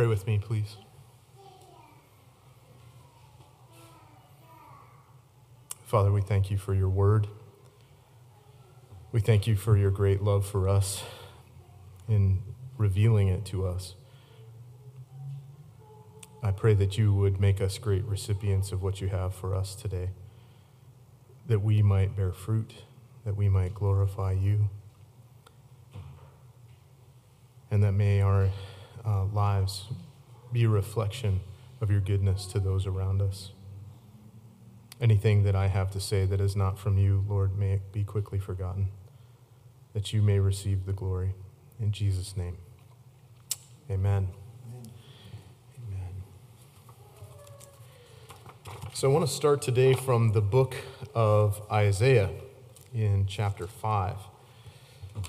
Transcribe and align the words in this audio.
pray 0.00 0.06
with 0.06 0.26
me, 0.26 0.38
please? 0.38 0.78
Father, 5.84 6.10
we 6.10 6.22
thank 6.22 6.50
you 6.50 6.56
for 6.56 6.72
your 6.72 6.88
word. 6.88 7.26
We 9.12 9.20
thank 9.20 9.46
you 9.46 9.56
for 9.56 9.76
your 9.76 9.90
great 9.90 10.22
love 10.22 10.46
for 10.46 10.70
us 10.70 11.02
in 12.08 12.42
revealing 12.78 13.28
it 13.28 13.44
to 13.44 13.66
us. 13.66 13.94
I 16.42 16.50
pray 16.50 16.72
that 16.72 16.96
you 16.96 17.12
would 17.12 17.38
make 17.38 17.60
us 17.60 17.76
great 17.76 18.06
recipients 18.06 18.72
of 18.72 18.82
what 18.82 19.02
you 19.02 19.08
have 19.08 19.34
for 19.34 19.54
us 19.54 19.74
today, 19.74 20.08
that 21.46 21.60
we 21.60 21.82
might 21.82 22.16
bear 22.16 22.32
fruit, 22.32 22.72
that 23.26 23.36
we 23.36 23.50
might 23.50 23.74
glorify 23.74 24.32
you, 24.32 24.70
and 27.70 27.82
that 27.82 27.92
may 27.92 28.22
our 28.22 28.48
uh, 29.04 29.24
lives 29.24 29.84
be 30.52 30.64
a 30.64 30.68
reflection 30.68 31.40
of 31.80 31.90
your 31.90 32.00
goodness 32.00 32.46
to 32.46 32.60
those 32.60 32.86
around 32.86 33.22
us. 33.22 33.52
Anything 35.00 35.44
that 35.44 35.54
I 35.54 35.68
have 35.68 35.90
to 35.92 36.00
say 36.00 36.26
that 36.26 36.40
is 36.40 36.56
not 36.56 36.78
from 36.78 36.98
you, 36.98 37.24
Lord, 37.26 37.58
may 37.58 37.74
it 37.74 37.92
be 37.92 38.04
quickly 38.04 38.38
forgotten, 38.38 38.88
that 39.94 40.12
you 40.12 40.20
may 40.20 40.38
receive 40.38 40.84
the 40.84 40.92
glory. 40.92 41.34
In 41.78 41.92
Jesus' 41.92 42.36
name, 42.36 42.58
amen. 43.90 44.28
Amen. 45.88 46.22
So 48.92 49.08
I 49.08 49.12
want 49.12 49.26
to 49.26 49.32
start 49.32 49.62
today 49.62 49.94
from 49.94 50.32
the 50.32 50.42
book 50.42 50.74
of 51.14 51.62
Isaiah 51.72 52.30
in 52.92 53.24
chapter 53.26 53.66
5. 53.66 54.29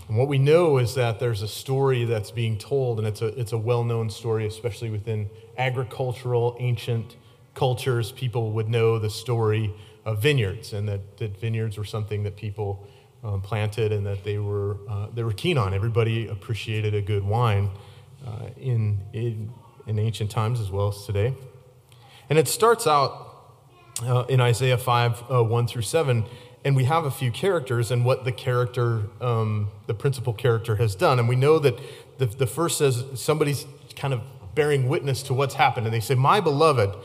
And 0.08 0.18
what 0.18 0.28
we 0.28 0.38
know 0.38 0.78
is 0.78 0.96
that 0.96 1.20
there's 1.20 1.42
a 1.42 1.48
story 1.48 2.06
that's 2.06 2.32
being 2.32 2.58
told, 2.58 3.00
and 3.00 3.08
it's 3.08 3.22
a, 3.22 3.28
it's 3.40 3.52
a 3.52 3.58
well 3.58 3.84
known 3.84 4.10
story, 4.10 4.46
especially 4.46 4.90
within 4.90 5.30
agricultural, 5.58 6.56
ancient 6.60 7.16
cultures. 7.56 8.12
People 8.12 8.52
would 8.52 8.70
know 8.70 9.00
the 9.00 9.10
story 9.10 9.74
of 10.06 10.22
vineyards, 10.22 10.74
and 10.74 10.88
that, 10.88 11.18
that 11.18 11.40
vineyards 11.40 11.78
were 11.78 11.86
something 11.86 12.24
that 12.24 12.36
people 12.36 12.88
um, 13.24 13.42
planted 13.42 13.92
and 13.92 14.06
that 14.06 14.24
they 14.24 14.38
were, 14.38 14.78
uh, 14.90 15.08
they 15.14 15.24
were 15.24 15.34
keen 15.34 15.58
on. 15.58 15.74
Everybody 15.74 16.28
appreciated 16.28 16.94
a 16.94 17.02
good 17.02 17.24
wine 17.24 17.70
uh, 18.26 18.48
in, 18.58 19.00
in, 19.14 19.52
in 19.88 20.00
ancient 20.00 20.32
times 20.32 20.60
as 20.60 20.72
well 20.72 20.90
as 20.90 21.06
today. 21.06 21.34
And 22.30 22.40
it 22.40 22.48
starts 22.48 22.88
out 22.88 23.28
uh, 24.04 24.26
in 24.30 24.42
Isaiah 24.42 24.78
5 24.78 25.24
uh, 25.32 25.44
1 25.44 25.68
through 25.68 25.82
7 25.84 26.26
and 26.64 26.76
we 26.76 26.84
have 26.86 27.06
a 27.06 27.12
few 27.12 27.32
characters 27.32 27.92
and 27.92 28.06
what 28.06 28.24
the 28.24 28.32
character, 28.32 29.04
um, 29.20 29.70
the 29.88 29.94
principal 29.94 30.34
character, 30.34 30.76
has 30.76 30.96
done. 30.96 31.18
And 31.18 31.28
we 31.28 31.36
know 31.36 31.60
that 31.60 31.80
the, 32.18 32.28
the 32.28 32.48
first 32.48 32.78
says 32.78 33.04
somebody's 33.16 33.66
kind 33.96 34.14
of 34.14 34.22
bearing 34.54 34.88
witness 34.88 35.24
to 35.24 35.34
what's 35.34 35.56
happened. 35.56 35.88
And 35.88 35.94
they 35.94 36.00
say, 36.00 36.16
My 36.16 36.40
beloved. 36.40 36.96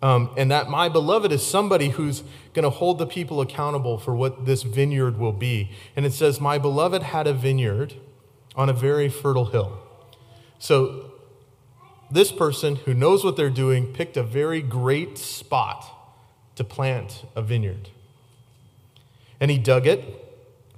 Um, 0.00 0.34
and 0.36 0.50
that 0.50 0.68
my 0.68 0.88
beloved 0.88 1.30
is 1.30 1.46
somebody 1.46 1.90
who's 1.90 2.24
going 2.54 2.64
to 2.64 2.70
hold 2.70 2.98
the 2.98 3.06
people 3.06 3.40
accountable 3.40 3.98
for 3.98 4.16
what 4.16 4.46
this 4.46 4.64
vineyard 4.64 5.16
will 5.16 5.32
be. 5.32 5.70
And 5.94 6.04
it 6.04 6.12
says, 6.12 6.40
My 6.40 6.58
beloved 6.58 7.04
had 7.04 7.28
a 7.28 7.32
vineyard 7.32 7.94
on 8.56 8.68
a 8.68 8.72
very 8.72 9.08
fertile 9.08 9.46
hill. 9.46 9.78
So 10.58 11.12
this 12.10 12.32
person 12.32 12.76
who 12.76 12.94
knows 12.94 13.24
what 13.24 13.36
they're 13.36 13.50
doing 13.50 13.92
picked 13.92 14.16
a 14.16 14.22
very 14.22 14.60
great 14.60 15.18
spot 15.18 15.84
to 16.56 16.64
plant 16.64 17.24
a 17.36 17.42
vineyard. 17.42 17.90
And 19.42 19.50
he 19.50 19.58
dug 19.58 19.88
it 19.88 20.04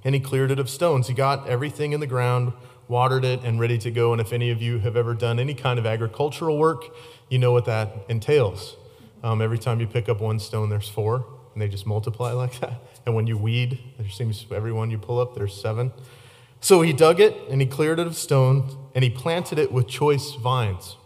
and 0.03 0.15
he 0.15 0.19
cleared 0.19 0.49
it 0.49 0.57
of 0.57 0.71
stones. 0.71 1.07
He 1.07 1.13
got 1.13 1.47
everything 1.47 1.91
in 1.91 1.99
the 1.99 2.07
ground, 2.07 2.51
watered 2.87 3.23
it, 3.23 3.43
and 3.43 3.59
ready 3.59 3.77
to 3.77 3.91
go. 3.91 4.11
And 4.11 4.19
if 4.19 4.33
any 4.33 4.49
of 4.49 4.59
you 4.59 4.79
have 4.79 4.97
ever 4.97 5.13
done 5.13 5.37
any 5.37 5.53
kind 5.53 5.77
of 5.77 5.85
agricultural 5.85 6.57
work, 6.57 6.85
you 7.29 7.37
know 7.37 7.51
what 7.51 7.65
that 7.65 7.93
entails. 8.09 8.75
Um, 9.21 9.39
every 9.39 9.59
time 9.59 9.79
you 9.79 9.85
pick 9.85 10.09
up 10.09 10.19
one 10.19 10.39
stone, 10.39 10.69
there's 10.69 10.89
four, 10.89 11.27
and 11.53 11.61
they 11.61 11.67
just 11.67 11.85
multiply 11.85 12.31
like 12.33 12.59
that. 12.61 12.81
And 13.05 13.13
when 13.13 13.27
you 13.27 13.37
weed, 13.37 13.77
there 13.99 14.09
seems 14.09 14.43
every 14.51 14.73
one 14.73 14.89
you 14.89 14.97
pull 14.97 15.19
up, 15.19 15.35
there's 15.35 15.53
seven. 15.53 15.93
So 16.59 16.81
he 16.81 16.91
dug 16.91 17.19
it 17.19 17.35
and 17.51 17.61
he 17.61 17.67
cleared 17.67 17.99
it 17.99 18.07
of 18.07 18.15
stones 18.15 18.75
and 18.95 19.03
he 19.03 19.11
planted 19.11 19.59
it 19.59 19.71
with 19.71 19.87
choice 19.87 20.31
vines. 20.31 20.97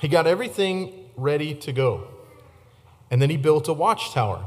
He 0.00 0.08
got 0.08 0.26
everything 0.26 1.10
ready 1.14 1.54
to 1.56 1.72
go. 1.72 2.08
And 3.10 3.20
then 3.20 3.28
he 3.28 3.36
built 3.36 3.68
a 3.68 3.74
watchtower. 3.74 4.46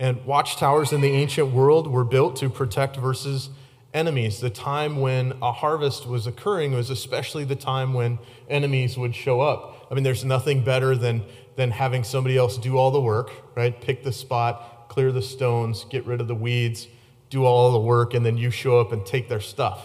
And 0.00 0.24
watchtowers 0.24 0.92
in 0.94 1.02
the 1.02 1.10
ancient 1.10 1.52
world 1.52 1.86
were 1.86 2.04
built 2.04 2.34
to 2.36 2.48
protect 2.48 2.96
versus 2.96 3.50
enemies. 3.92 4.40
The 4.40 4.48
time 4.48 4.98
when 4.98 5.34
a 5.42 5.52
harvest 5.52 6.06
was 6.06 6.26
occurring 6.26 6.72
was 6.72 6.88
especially 6.88 7.44
the 7.44 7.54
time 7.54 7.92
when 7.92 8.18
enemies 8.48 8.96
would 8.96 9.14
show 9.14 9.42
up. 9.42 9.86
I 9.90 9.94
mean, 9.94 10.02
there's 10.02 10.24
nothing 10.24 10.64
better 10.64 10.96
than, 10.96 11.22
than 11.56 11.70
having 11.72 12.02
somebody 12.02 12.38
else 12.38 12.56
do 12.56 12.78
all 12.78 12.90
the 12.90 13.00
work, 13.00 13.30
right? 13.54 13.78
Pick 13.78 14.02
the 14.02 14.10
spot, 14.10 14.88
clear 14.88 15.12
the 15.12 15.20
stones, 15.20 15.84
get 15.90 16.06
rid 16.06 16.22
of 16.22 16.28
the 16.28 16.34
weeds, 16.34 16.88
do 17.28 17.44
all 17.44 17.70
the 17.70 17.78
work, 17.78 18.14
and 18.14 18.24
then 18.24 18.38
you 18.38 18.50
show 18.50 18.80
up 18.80 18.92
and 18.92 19.04
take 19.04 19.28
their 19.28 19.40
stuff. 19.40 19.84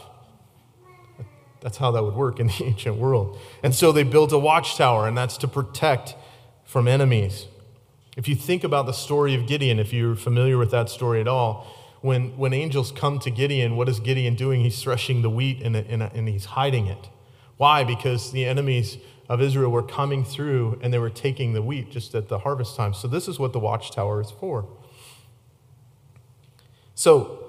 That's 1.60 1.76
how 1.78 1.92
that 1.92 2.04
would 2.04 2.16
work 2.16 2.40
in 2.40 2.48
the 2.48 2.64
ancient 2.64 2.96
world. 2.96 3.38
And 3.64 3.76
so 3.76 3.92
they 3.92 4.04
built 4.04 4.32
a 4.32 4.40
watchtower, 4.40 5.10
and 5.10 5.18
that's 5.18 5.36
to 5.40 5.48
protect 5.50 6.16
from 6.64 6.88
enemies. 6.88 7.48
If 8.16 8.28
you 8.28 8.36
think 8.36 8.64
about 8.64 8.86
the 8.86 8.94
story 8.94 9.36
of 9.36 9.46
Gideon, 9.46 9.80
if 9.80 9.92
you're 9.92 10.16
familiar 10.16 10.58
with 10.58 10.72
that 10.72 10.90
story 10.90 11.20
at 11.20 11.28
all, 11.28 11.68
when, 12.02 12.38
when 12.38 12.54
angels 12.54 12.92
come 12.92 13.20
to 13.20 13.32
Gideon, 13.32 13.76
what 13.76 13.90
is 13.90 14.00
Gideon 14.00 14.36
doing? 14.36 14.62
He's 14.62 14.82
threshing 14.82 15.22
the 15.22 15.30
wheat 15.30 15.62
and, 15.62 15.76
and, 15.76 16.04
and 16.04 16.30
he's 16.30 16.46
hiding 16.46 16.88
it. 16.88 17.10
Why? 17.58 17.84
Because 17.84 18.32
the 18.32 18.46
enemies 18.46 18.98
of 19.28 19.42
Israel 19.42 19.72
were 19.72 19.84
coming 19.84 20.24
through 20.24 20.80
and 20.82 20.94
they 20.94 21.00
were 21.00 21.10
taking 21.10 21.54
the 21.54 21.62
wheat 21.62 21.92
just 21.92 22.14
at 22.14 22.30
the 22.30 22.40
harvest 22.40 22.76
time. 22.76 22.94
So, 22.94 23.08
this 23.08 23.28
is 23.28 23.40
what 23.40 23.54
the 23.54 23.60
watchtower 23.60 24.22
is 24.22 24.30
for. 24.30 24.68
So, 26.94 27.42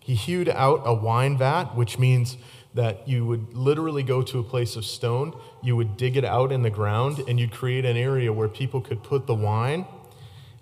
he 0.00 0.14
hewed 0.14 0.48
out 0.48 0.82
a 0.84 0.94
wine 0.94 1.36
vat, 1.36 1.76
which 1.76 1.98
means 1.98 2.36
that 2.74 3.06
you 3.06 3.26
would 3.26 3.54
literally 3.54 4.02
go 4.02 4.22
to 4.22 4.38
a 4.38 4.42
place 4.42 4.76
of 4.76 4.84
stone, 4.84 5.38
you 5.62 5.76
would 5.76 5.96
dig 5.96 6.16
it 6.16 6.24
out 6.24 6.52
in 6.52 6.62
the 6.62 6.70
ground, 6.70 7.22
and 7.28 7.38
you'd 7.38 7.52
create 7.52 7.84
an 7.84 7.96
area 7.96 8.32
where 8.32 8.48
people 8.48 8.80
could 8.80 9.02
put 9.02 9.26
the 9.26 9.34
wine. 9.34 9.86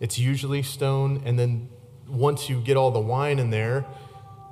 It's 0.01 0.19
usually 0.19 0.63
stone, 0.63 1.23
and 1.25 1.39
then 1.39 1.69
once 2.09 2.49
you 2.49 2.61
get 2.61 2.77
all 2.77 2.91
the 2.91 3.01
wine 3.01 3.39
in 3.39 3.51
there, 3.51 3.85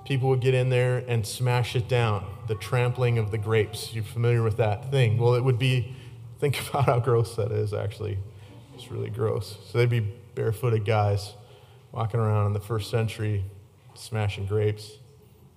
people 0.05 0.29
would 0.29 0.41
get 0.41 0.55
in 0.55 0.69
there 0.69 0.99
and 1.09 1.27
smash 1.27 1.75
it 1.75 1.89
down. 1.89 2.25
The 2.47 2.55
trampling 2.55 3.19
of 3.19 3.31
the 3.31 3.39
grapes. 3.39 3.93
You're 3.93 4.05
familiar 4.05 4.43
with 4.43 4.57
that 4.59 4.91
thing? 4.91 5.19
Well, 5.19 5.35
it 5.35 5.43
would 5.43 5.59
be, 5.59 5.97
think 6.39 6.61
about 6.69 6.85
how 6.85 7.01
gross 7.01 7.35
that 7.37 7.51
is, 7.51 7.75
actually. 7.75 8.19
It's 8.75 8.91
really 8.91 9.11
gross. 9.11 9.59
So 9.67 9.79
they'd 9.79 9.91
be 9.91 10.01
barefooted 10.35 10.85
guys 10.85 11.35
walking 11.91 12.21
around 12.21 12.47
in 12.47 12.53
the 12.53 12.61
first 12.61 12.91
century 12.91 13.45
smashing 13.95 14.47
grapes 14.47 14.93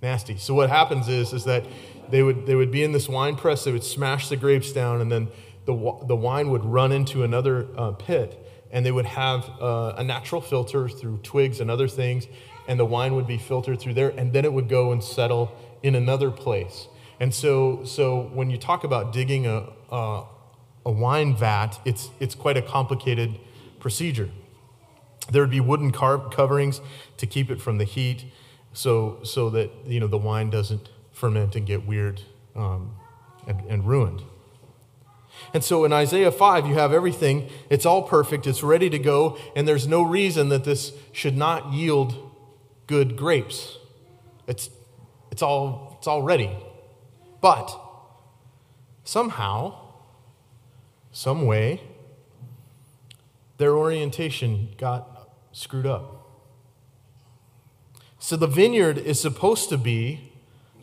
nasty. 0.02 0.38
So 0.38 0.54
what 0.54 0.70
happens 0.70 1.08
is, 1.08 1.34
is 1.34 1.44
that 1.46 1.66
they 2.10 2.24
would, 2.24 2.46
they 2.46 2.56
would 2.56 2.72
be 2.72 2.84
in 2.84 2.92
this 2.92 3.08
wine 3.08 3.36
press, 3.36 3.64
they 3.64 3.72
would 3.72 3.84
smash 3.84 4.30
the 4.30 4.36
grapes 4.36 4.72
down, 4.72 5.02
and 5.02 5.12
then 5.12 5.30
the, 5.66 5.74
the 6.08 6.16
wine 6.16 6.50
would 6.50 6.66
run 6.66 6.92
into 6.92 7.24
another 7.24 7.68
uh, 7.78 7.92
pit, 7.92 8.38
and 8.72 8.86
they 8.86 8.92
would 8.92 9.06
have 9.06 9.50
uh, 9.62 9.94
a 9.98 10.04
natural 10.04 10.42
filter 10.42 10.90
through 10.90 11.20
twigs 11.20 11.60
and 11.60 11.70
other 11.70 11.88
things, 11.88 12.28
and 12.68 12.80
the 12.80 12.86
wine 12.86 13.16
would 13.16 13.28
be 13.28 13.38
filtered 13.38 13.80
through 13.80 13.94
there, 13.94 14.10
and 14.10 14.34
then 14.34 14.46
it 14.46 14.52
would 14.52 14.68
go 14.68 14.92
and 14.92 15.04
settle 15.04 15.56
in 15.84 15.96
another 15.96 16.32
place. 16.32 16.88
And 17.20 17.34
so, 17.34 17.84
so 17.84 18.30
when 18.34 18.50
you 18.50 18.58
talk 18.58 18.84
about 18.84 19.14
digging 19.14 19.46
a, 19.46 19.68
a, 19.92 20.24
a 20.86 20.92
wine 20.92 21.36
vat, 21.36 21.80
it's, 21.86 22.10
it's 22.20 22.34
quite 22.34 22.58
a 22.58 22.62
complicated 22.62 23.40
procedure. 23.80 24.30
There 25.32 25.44
would 25.44 25.52
be 25.52 25.60
wooden 25.60 25.92
car- 25.92 26.30
coverings 26.30 26.82
to 27.18 27.28
keep 27.28 27.52
it 27.52 27.62
from 27.62 27.78
the 27.78 27.84
heat 27.84 28.26
so, 28.74 29.20
so 29.24 29.50
that 29.52 29.72
you 29.86 30.00
know, 30.00 30.08
the 30.08 30.18
wine 30.18 30.50
doesn't 30.50 30.90
ferment 31.12 31.56
and 31.56 31.66
get 31.66 31.86
weird 31.86 32.22
um, 32.56 32.96
and, 33.48 33.62
and 33.70 33.86
ruined. 33.86 34.24
And 35.54 35.64
so 35.64 35.84
in 35.86 35.94
Isaiah 35.94 36.32
5, 36.32 36.68
you 36.68 36.76
have 36.76 36.94
everything. 36.94 37.50
It's 37.70 37.86
all 37.86 38.04
perfect. 38.04 38.48
It's 38.48 38.64
ready 38.64 38.90
to 38.90 39.00
go. 39.00 39.38
And 39.56 39.68
there's 39.68 39.88
no 39.88 40.02
reason 40.02 40.50
that 40.50 40.64
this 40.64 40.94
should 41.12 41.36
not 41.36 41.74
yield 41.74 42.32
good 42.88 43.16
grapes. 43.16 43.78
It's, 44.48 44.70
it's, 45.32 45.42
all, 45.42 45.96
it's 45.98 46.08
all 46.08 46.22
ready. 46.22 46.56
But 47.42 47.76
somehow, 49.04 49.76
some 51.12 51.46
way, 51.46 51.82
their 53.58 53.76
orientation 53.76 54.70
got 54.78 55.30
screwed 55.52 55.86
up. 55.86 56.21
So 58.24 58.36
the 58.36 58.46
vineyard 58.46 59.00
is 59.00 59.20
supposed 59.20 59.70
to 59.70 59.80
be 59.80 60.32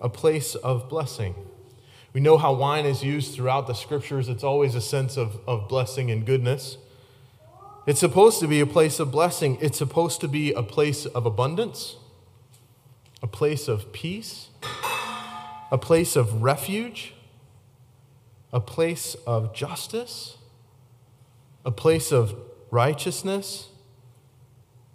a 0.00 0.08
place 0.08 0.56
of 0.56 0.88
blessing. 0.88 1.36
We 2.12 2.20
know 2.20 2.36
how 2.36 2.52
wine 2.52 2.84
is 2.84 3.04
used 3.04 3.32
throughout 3.34 3.68
the 3.68 3.74
scriptures, 3.74 4.28
it's 4.28 4.42
always 4.42 4.74
a 4.74 4.80
sense 4.80 5.16
of, 5.16 5.38
of 5.46 5.68
blessing 5.68 6.10
and 6.10 6.26
goodness. 6.26 6.78
It's 7.86 8.00
supposed 8.00 8.40
to 8.40 8.48
be 8.48 8.60
a 8.60 8.66
place 8.66 8.98
of 8.98 9.12
blessing, 9.12 9.56
it's 9.60 9.78
supposed 9.78 10.20
to 10.20 10.28
be 10.28 10.52
a 10.52 10.64
place 10.64 11.06
of 11.06 11.26
abundance, 11.26 11.96
a 13.22 13.28
place 13.28 13.68
of 13.68 13.92
peace, 13.92 14.48
a 15.70 15.78
place 15.78 16.16
of 16.16 16.42
refuge. 16.42 17.14
a 18.52 18.60
place 18.60 19.14
of 19.26 19.54
justice, 19.54 20.38
a 21.64 21.70
place 21.70 22.10
of 22.10 22.34
righteousness, 22.70 23.68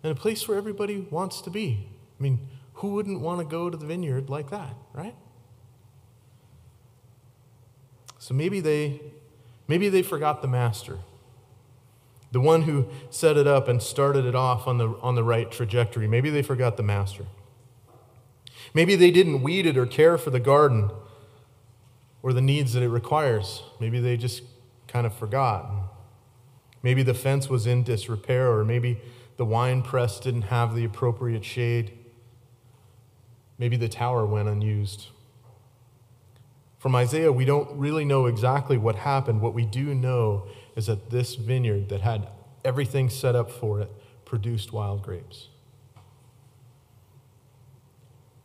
and 0.01 0.11
a 0.11 0.15
place 0.15 0.47
where 0.47 0.57
everybody 0.57 1.07
wants 1.11 1.41
to 1.41 1.49
be. 1.49 1.87
I 2.23 2.29
mean, 2.29 2.47
who 2.75 2.93
wouldn't 2.93 3.19
want 3.19 3.39
to 3.39 3.45
go 3.45 3.69
to 3.69 3.75
the 3.75 3.85
vineyard 3.85 4.29
like 4.29 4.49
that, 4.49 4.77
right? 4.93 5.13
So 8.17 8.33
maybe 8.33 8.61
they 8.61 9.01
maybe 9.67 9.89
they 9.89 10.01
forgot 10.01 10.41
the 10.41 10.47
master. 10.47 10.99
The 12.31 12.39
one 12.39 12.61
who 12.61 12.87
set 13.09 13.35
it 13.35 13.45
up 13.45 13.67
and 13.67 13.83
started 13.83 14.23
it 14.23 14.35
off 14.35 14.67
on 14.67 14.77
the, 14.77 14.87
on 15.01 15.15
the 15.15 15.23
right 15.23 15.51
trajectory. 15.51 16.07
Maybe 16.07 16.29
they 16.29 16.41
forgot 16.41 16.77
the 16.77 16.83
master. 16.83 17.25
Maybe 18.73 18.95
they 18.95 19.11
didn't 19.11 19.43
weed 19.43 19.65
it 19.65 19.77
or 19.77 19.85
care 19.85 20.17
for 20.17 20.29
the 20.29 20.39
garden 20.39 20.91
or 22.21 22.31
the 22.31 22.41
needs 22.41 22.71
that 22.71 22.83
it 22.83 22.87
requires. 22.87 23.63
Maybe 23.81 23.99
they 23.99 24.15
just 24.15 24.43
kind 24.87 25.05
of 25.05 25.13
forgot. 25.13 25.69
Maybe 26.81 27.03
the 27.03 27.13
fence 27.13 27.49
was 27.49 27.67
in 27.67 27.83
disrepair, 27.83 28.49
or 28.49 28.63
maybe 28.63 29.01
the 29.35 29.45
wine 29.45 29.81
press 29.81 30.21
didn't 30.21 30.43
have 30.43 30.73
the 30.73 30.85
appropriate 30.85 31.43
shade. 31.43 31.99
Maybe 33.57 33.77
the 33.77 33.89
tower 33.89 34.25
went 34.25 34.47
unused. 34.47 35.07
From 36.79 36.95
Isaiah, 36.95 37.31
we 37.31 37.45
don't 37.45 37.77
really 37.77 38.03
know 38.03 38.25
exactly 38.25 38.77
what 38.77 38.95
happened. 38.95 39.41
What 39.41 39.53
we 39.53 39.65
do 39.65 39.95
know 39.95 40.47
is 40.75 40.88
that 40.88 41.09
this 41.11 41.35
vineyard 41.35 41.89
that 41.89 42.01
had 42.01 42.27
everything 42.65 43.09
set 43.09 43.35
up 43.35 43.50
for 43.50 43.79
it 43.79 43.89
produced 44.25 44.73
wild 44.73 45.01
grapes. 45.01 45.47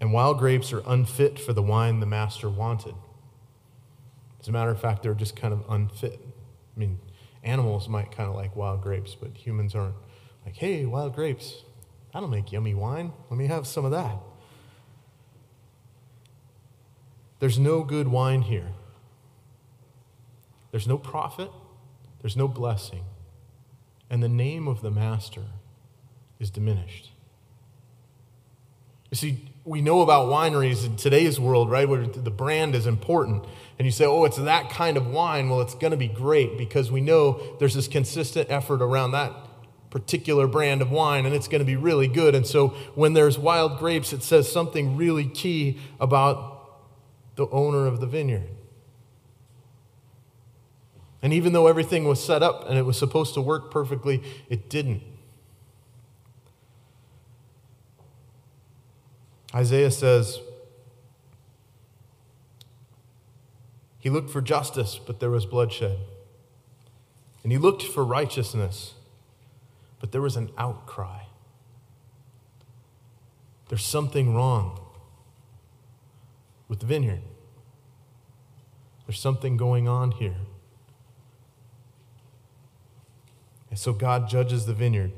And 0.00 0.12
wild 0.12 0.38
grapes 0.38 0.72
are 0.72 0.82
unfit 0.86 1.38
for 1.38 1.52
the 1.52 1.62
wine 1.62 2.00
the 2.00 2.06
master 2.06 2.48
wanted. 2.48 2.94
As 4.40 4.46
a 4.46 4.52
matter 4.52 4.70
of 4.70 4.80
fact, 4.80 5.02
they're 5.02 5.14
just 5.14 5.34
kind 5.34 5.52
of 5.52 5.64
unfit. 5.68 6.20
I 6.76 6.78
mean, 6.78 7.00
animals 7.42 7.88
might 7.88 8.12
kind 8.12 8.28
of 8.28 8.36
like 8.36 8.54
wild 8.54 8.82
grapes, 8.82 9.16
but 9.16 9.36
humans 9.36 9.74
aren't. 9.74 9.96
Like, 10.44 10.56
hey, 10.56 10.86
wild 10.86 11.14
grapes, 11.14 11.64
that'll 12.12 12.28
make 12.28 12.52
yummy 12.52 12.74
wine. 12.74 13.12
Let 13.30 13.36
me 13.36 13.46
have 13.48 13.66
some 13.66 13.84
of 13.84 13.90
that. 13.90 14.18
There's 17.40 17.58
no 17.58 17.82
good 17.82 18.08
wine 18.08 18.42
here. 18.42 18.72
There's 20.70 20.86
no 20.86 20.98
profit. 20.98 21.50
There's 22.20 22.36
no 22.36 22.48
blessing. 22.48 23.04
And 24.10 24.22
the 24.22 24.28
name 24.28 24.66
of 24.66 24.82
the 24.82 24.90
master 24.90 25.44
is 26.38 26.50
diminished. 26.50 27.10
You 29.10 29.16
see, 29.16 29.48
we 29.64 29.80
know 29.80 30.00
about 30.00 30.28
wineries 30.28 30.84
in 30.84 30.96
today's 30.96 31.38
world, 31.38 31.70
right, 31.70 31.88
where 31.88 32.06
the 32.06 32.30
brand 32.30 32.74
is 32.74 32.86
important. 32.86 33.44
And 33.78 33.86
you 33.86 33.92
say, 33.92 34.04
oh, 34.04 34.24
it's 34.24 34.36
that 34.36 34.70
kind 34.70 34.96
of 34.96 35.06
wine. 35.06 35.48
Well, 35.48 35.60
it's 35.60 35.74
going 35.74 35.92
to 35.92 35.96
be 35.96 36.08
great 36.08 36.58
because 36.58 36.90
we 36.90 37.00
know 37.00 37.56
there's 37.58 37.74
this 37.74 37.88
consistent 37.88 38.50
effort 38.50 38.82
around 38.82 39.12
that 39.12 39.32
particular 39.90 40.46
brand 40.46 40.82
of 40.82 40.90
wine 40.90 41.24
and 41.24 41.34
it's 41.34 41.48
going 41.48 41.60
to 41.60 41.64
be 41.64 41.76
really 41.76 42.08
good. 42.08 42.34
And 42.34 42.46
so 42.46 42.68
when 42.94 43.14
there's 43.14 43.38
wild 43.38 43.78
grapes, 43.78 44.12
it 44.12 44.22
says 44.22 44.50
something 44.50 44.96
really 44.96 45.26
key 45.26 45.78
about 45.98 46.57
the 47.38 47.48
owner 47.50 47.86
of 47.86 48.00
the 48.00 48.06
vineyard. 48.06 48.50
And 51.22 51.32
even 51.32 51.52
though 51.52 51.68
everything 51.68 52.04
was 52.04 52.22
set 52.22 52.42
up 52.42 52.68
and 52.68 52.76
it 52.76 52.82
was 52.82 52.98
supposed 52.98 53.32
to 53.34 53.40
work 53.40 53.70
perfectly, 53.70 54.24
it 54.48 54.68
didn't. 54.68 55.02
Isaiah 59.54 59.92
says, 59.92 60.40
He 64.00 64.10
looked 64.10 64.30
for 64.30 64.40
justice, 64.40 64.98
but 64.98 65.20
there 65.20 65.30
was 65.30 65.46
bloodshed. 65.46 65.98
And 67.44 67.52
he 67.52 67.58
looked 67.58 67.84
for 67.84 68.04
righteousness, 68.04 68.94
but 70.00 70.10
there 70.10 70.20
was 70.20 70.36
an 70.36 70.50
outcry. 70.58 71.20
There's 73.68 73.84
something 73.84 74.34
wrong 74.34 74.80
with 76.68 76.80
the 76.80 76.86
vineyard. 76.86 77.22
There's 79.06 79.20
something 79.20 79.56
going 79.56 79.88
on 79.88 80.12
here. 80.12 80.36
And 83.70 83.78
so 83.78 83.92
God 83.92 84.28
judges 84.28 84.66
the 84.66 84.74
vineyard. 84.74 85.12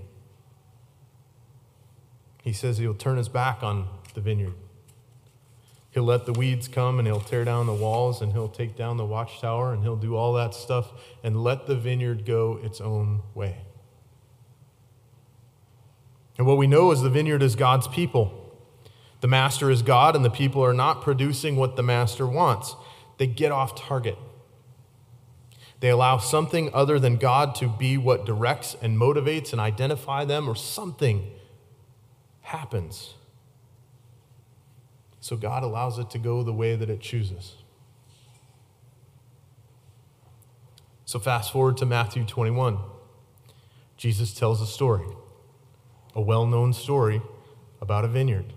He 2.43 2.53
says 2.53 2.79
he'll 2.79 2.95
turn 2.95 3.17
his 3.17 3.29
back 3.29 3.63
on 3.63 3.89
the 4.15 4.21
vineyard. 4.21 4.55
He'll 5.91 6.05
let 6.05 6.25
the 6.25 6.33
weeds 6.33 6.69
come 6.69 6.99
and 6.99 7.07
he'll 7.07 7.21
tear 7.21 7.45
down 7.45 7.67
the 7.67 7.75
walls 7.75 8.23
and 8.23 8.33
he'll 8.33 8.49
take 8.49 8.77
down 8.77 8.97
the 8.97 9.05
watchtower 9.05 9.73
and 9.73 9.83
he'll 9.83 9.97
do 9.97 10.15
all 10.15 10.33
that 10.35 10.55
stuff 10.55 10.93
and 11.25 11.43
let 11.43 11.67
the 11.67 11.75
vineyard 11.75 12.25
go 12.25 12.61
its 12.63 12.81
own 12.81 13.23
way. 13.35 13.57
And 16.39 16.47
what 16.47 16.59
we 16.59 16.67
know 16.67 16.93
is 16.93 17.03
the 17.03 17.11
vineyard 17.11 17.43
is 17.43 17.57
God's 17.57 17.89
people. 17.89 18.50
The 19.21 19.29
master 19.29 19.71
is 19.71 19.83
God 19.83 20.17
and 20.17 20.25
the 20.25 20.31
people 20.31 20.65
are 20.65 20.73
not 20.73 21.03
producing 21.03 21.57
what 21.57 21.77
the 21.77 21.83
master 21.83 22.27
wants. 22.27 22.75
They 23.19 23.27
get 23.27 23.53
off 23.53 23.75
target. 23.75 24.17
They 25.81 25.89
allow 25.89 26.19
something 26.19 26.71
other 26.75 26.99
than 26.99 27.17
God 27.17 27.55
to 27.57 27.69
be 27.69 27.97
what 27.97 28.27
directs 28.27 28.77
and 28.83 28.99
motivates 28.99 29.53
and 29.53 29.61
identify 29.61 30.27
them, 30.27 30.49
or 30.49 30.55
something 30.55 31.31
happens. 32.43 33.15
So 35.21 35.37
God 35.37 35.63
allows 35.63 35.99
it 35.99 36.11
to 36.11 36.19
go 36.19 36.43
the 36.43 36.53
way 36.53 36.77
that 36.77 36.91
it 36.91 37.01
chooses. 37.01 37.57
So 41.07 41.19
fast 41.19 41.53
forward 41.53 41.77
to 41.79 41.87
Matthew 41.87 42.25
21. 42.25 42.79
Jesus 43.97 44.33
tells 44.33 44.61
a 44.61 44.67
story, 44.67 45.07
a 46.15 46.21
well 46.21 46.47
known 46.47 46.73
story 46.73 47.23
about 47.81 48.05
a 48.05 48.09
vineyard. 48.09 48.53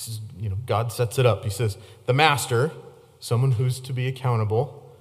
Says, 0.00 0.20
you 0.38 0.48
know, 0.48 0.56
God 0.64 0.92
sets 0.92 1.18
it 1.18 1.26
up. 1.26 1.44
He 1.44 1.50
says, 1.50 1.76
the 2.06 2.14
master, 2.14 2.70
someone 3.18 3.52
who's 3.52 3.80
to 3.80 3.92
be 3.92 4.06
accountable, 4.06 4.96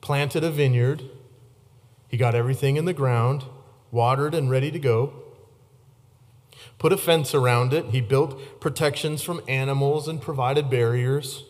planted 0.00 0.42
a 0.42 0.50
vineyard. 0.50 1.02
He 2.08 2.16
got 2.16 2.34
everything 2.34 2.76
in 2.76 2.86
the 2.86 2.94
ground, 2.94 3.44
watered 3.90 4.34
and 4.34 4.50
ready 4.50 4.70
to 4.70 4.78
go. 4.78 5.12
Put 6.78 6.90
a 6.90 6.96
fence 6.96 7.34
around 7.34 7.74
it. 7.74 7.84
He 7.90 8.00
built 8.00 8.60
protections 8.60 9.22
from 9.22 9.42
animals 9.46 10.08
and 10.08 10.22
provided 10.22 10.70
barriers. 10.70 11.44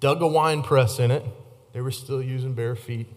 Dug 0.00 0.22
a 0.22 0.26
wine 0.26 0.62
press 0.62 0.98
in 0.98 1.10
it. 1.10 1.22
They 1.74 1.82
were 1.82 1.90
still 1.90 2.22
using 2.22 2.54
bare 2.54 2.76
feet. 2.76 3.08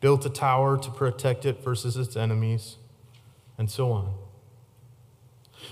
Built 0.00 0.26
a 0.26 0.30
tower 0.30 0.76
to 0.78 0.90
protect 0.90 1.46
it 1.46 1.62
versus 1.62 1.96
its 1.96 2.16
enemies, 2.16 2.76
and 3.56 3.70
so 3.70 3.92
on. 3.92 4.14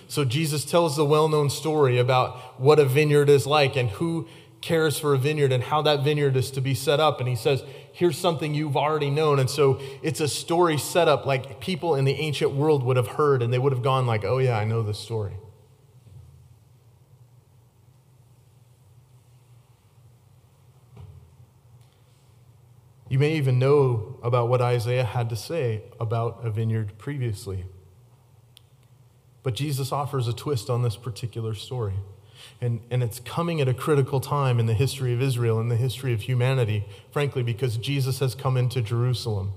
So 0.08 0.24
Jesus 0.24 0.64
tells 0.64 0.96
the 0.96 1.04
well 1.04 1.28
known 1.28 1.50
story 1.50 1.98
about 1.98 2.60
what 2.60 2.78
a 2.78 2.84
vineyard 2.84 3.28
is 3.28 3.46
like 3.46 3.76
and 3.76 3.90
who 3.90 4.28
cares 4.60 4.98
for 4.98 5.12
a 5.12 5.18
vineyard 5.18 5.52
and 5.52 5.64
how 5.64 5.82
that 5.82 6.02
vineyard 6.02 6.36
is 6.36 6.50
to 6.52 6.60
be 6.60 6.74
set 6.74 7.00
up. 7.00 7.20
And 7.20 7.28
he 7.28 7.36
says, 7.36 7.62
Here's 7.92 8.16
something 8.16 8.54
you've 8.54 8.76
already 8.76 9.10
known. 9.10 9.38
And 9.38 9.50
so 9.50 9.78
it's 10.02 10.20
a 10.20 10.28
story 10.28 10.78
set 10.78 11.08
up 11.08 11.26
like 11.26 11.60
people 11.60 11.94
in 11.94 12.06
the 12.06 12.12
ancient 12.12 12.52
world 12.52 12.82
would 12.84 12.96
have 12.96 13.08
heard, 13.08 13.42
and 13.42 13.52
they 13.52 13.58
would 13.58 13.72
have 13.72 13.82
gone, 13.82 14.06
like, 14.06 14.24
oh 14.24 14.38
yeah, 14.38 14.56
I 14.56 14.64
know 14.64 14.82
this 14.82 14.98
story. 14.98 15.34
You 23.10 23.18
may 23.18 23.34
even 23.34 23.58
know 23.58 24.18
about 24.22 24.48
what 24.48 24.62
Isaiah 24.62 25.04
had 25.04 25.28
to 25.28 25.36
say 25.36 25.82
about 26.00 26.40
a 26.44 26.50
vineyard 26.50 26.96
previously. 26.96 27.66
But 29.42 29.54
Jesus 29.54 29.92
offers 29.92 30.28
a 30.28 30.32
twist 30.32 30.70
on 30.70 30.82
this 30.82 30.96
particular 30.96 31.54
story. 31.54 31.94
And, 32.60 32.80
and 32.90 33.02
it's 33.02 33.20
coming 33.20 33.60
at 33.60 33.68
a 33.68 33.74
critical 33.74 34.20
time 34.20 34.60
in 34.60 34.66
the 34.66 34.74
history 34.74 35.12
of 35.12 35.20
Israel 35.20 35.58
and 35.58 35.70
the 35.70 35.76
history 35.76 36.12
of 36.12 36.22
humanity, 36.22 36.84
frankly, 37.10 37.42
because 37.42 37.76
Jesus 37.76 38.20
has 38.20 38.34
come 38.34 38.56
into 38.56 38.80
Jerusalem. 38.80 39.52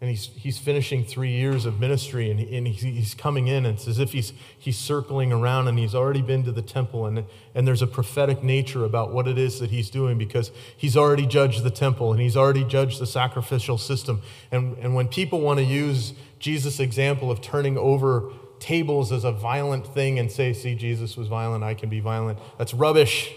And 0.00 0.10
he's, 0.10 0.26
he's 0.34 0.58
finishing 0.58 1.04
three 1.04 1.30
years 1.30 1.64
of 1.64 1.80
ministry, 1.80 2.30
and, 2.30 2.38
and 2.38 2.66
he's, 2.66 2.82
he's 2.82 3.14
coming 3.14 3.46
in. 3.46 3.64
And 3.64 3.76
it's 3.76 3.88
as 3.88 3.98
if 3.98 4.12
he's, 4.12 4.34
he's 4.58 4.76
circling 4.76 5.32
around, 5.32 5.68
and 5.68 5.78
he's 5.78 5.94
already 5.94 6.20
been 6.20 6.44
to 6.44 6.52
the 6.52 6.62
temple. 6.62 7.06
And, 7.06 7.24
and 7.54 7.66
there's 7.66 7.80
a 7.80 7.86
prophetic 7.86 8.42
nature 8.42 8.84
about 8.84 9.12
what 9.12 9.26
it 9.26 9.38
is 9.38 9.60
that 9.60 9.70
he's 9.70 9.88
doing 9.88 10.18
because 10.18 10.50
he's 10.76 10.96
already 10.96 11.26
judged 11.26 11.62
the 11.62 11.70
temple, 11.70 12.12
and 12.12 12.20
he's 12.20 12.36
already 12.36 12.64
judged 12.64 12.98
the 12.98 13.06
sacrificial 13.06 13.78
system. 13.78 14.20
And, 14.50 14.76
and 14.78 14.94
when 14.94 15.08
people 15.08 15.40
want 15.40 15.58
to 15.58 15.64
use 15.64 16.12
Jesus' 16.38 16.80
example 16.80 17.30
of 17.30 17.40
turning 17.40 17.78
over 17.78 18.30
tables 18.64 19.12
as 19.12 19.24
a 19.24 19.30
violent 19.30 19.86
thing 19.86 20.18
and 20.18 20.32
say, 20.32 20.54
see, 20.54 20.74
Jesus 20.74 21.18
was 21.18 21.28
violent, 21.28 21.62
I 21.62 21.74
can 21.74 21.90
be 21.90 22.00
violent. 22.00 22.38
That's 22.56 22.72
rubbish. 22.72 23.30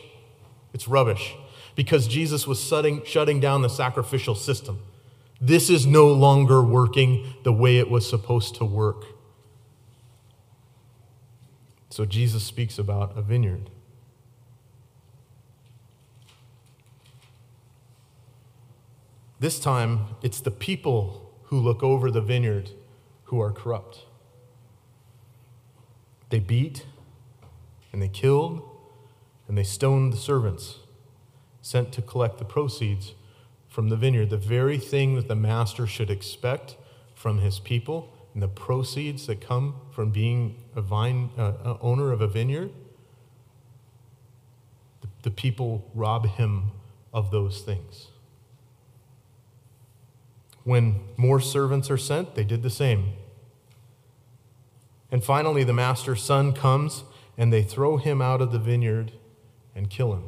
It's 0.73 0.87
rubbish 0.87 1.35
because 1.75 2.07
Jesus 2.07 2.47
was 2.47 2.63
shutting, 2.63 3.03
shutting 3.03 3.41
down 3.41 3.61
the 3.61 3.67
sacrificial 3.67 4.35
system. 4.35 4.79
This 5.41 5.69
is 5.69 5.85
no 5.85 6.07
longer 6.07 6.63
working 6.63 7.33
the 7.43 7.51
way 7.51 7.77
it 7.77 7.89
was 7.89 8.09
supposed 8.09 8.55
to 8.55 8.65
work. 8.65 9.03
So 11.89 12.05
Jesus 12.05 12.43
speaks 12.43 12.79
about 12.79 13.17
a 13.17 13.21
vineyard. 13.21 13.69
This 19.41 19.59
time, 19.59 20.07
it's 20.23 20.39
the 20.39 20.51
people 20.51 21.33
who 21.45 21.59
look 21.59 21.83
over 21.83 22.09
the 22.09 22.21
vineyard 22.21 22.71
who 23.25 23.41
are 23.41 23.51
corrupt. 23.51 24.06
They 26.29 26.39
beat 26.39 26.85
and 27.91 28.01
they 28.01 28.09
killed 28.09 28.61
and 29.47 29.57
they 29.57 29.63
stoned 29.63 30.13
the 30.13 30.17
servants 30.17 30.79
sent 31.61 31.91
to 31.91 32.01
collect 32.01 32.37
the 32.37 32.45
proceeds 32.45 33.13
from 33.67 33.89
the 33.89 33.97
vineyard, 33.97 34.29
the 34.29 34.37
very 34.37 34.77
thing 34.77 35.15
that 35.15 35.27
the 35.27 35.35
master 35.35 35.85
should 35.85 36.09
expect 36.09 36.77
from 37.13 37.39
his 37.39 37.59
people, 37.59 38.13
and 38.33 38.41
the 38.41 38.47
proceeds 38.47 39.27
that 39.27 39.41
come 39.41 39.75
from 39.91 40.11
being 40.11 40.55
a 40.75 40.81
vine 40.81 41.29
uh, 41.37 41.75
owner 41.81 42.11
of 42.11 42.21
a 42.21 42.27
vineyard. 42.27 42.71
The, 45.01 45.07
the 45.23 45.31
people 45.31 45.89
rob 45.93 46.25
him 46.25 46.71
of 47.13 47.31
those 47.31 47.61
things. 47.61 48.07
When 50.63 51.01
more 51.17 51.41
servants 51.41 51.89
are 51.89 51.97
sent, 51.97 52.35
they 52.35 52.43
did 52.43 52.63
the 52.63 52.69
same. 52.69 53.13
And 55.11 55.23
finally, 55.23 55.63
the 55.63 55.73
master's 55.73 56.21
son 56.21 56.53
comes 56.53 57.03
and 57.37 57.53
they 57.53 57.63
throw 57.63 57.97
him 57.97 58.21
out 58.21 58.41
of 58.41 58.51
the 58.51 58.59
vineyard 58.59 59.13
and 59.75 59.89
kill 59.89 60.13
him. 60.13 60.23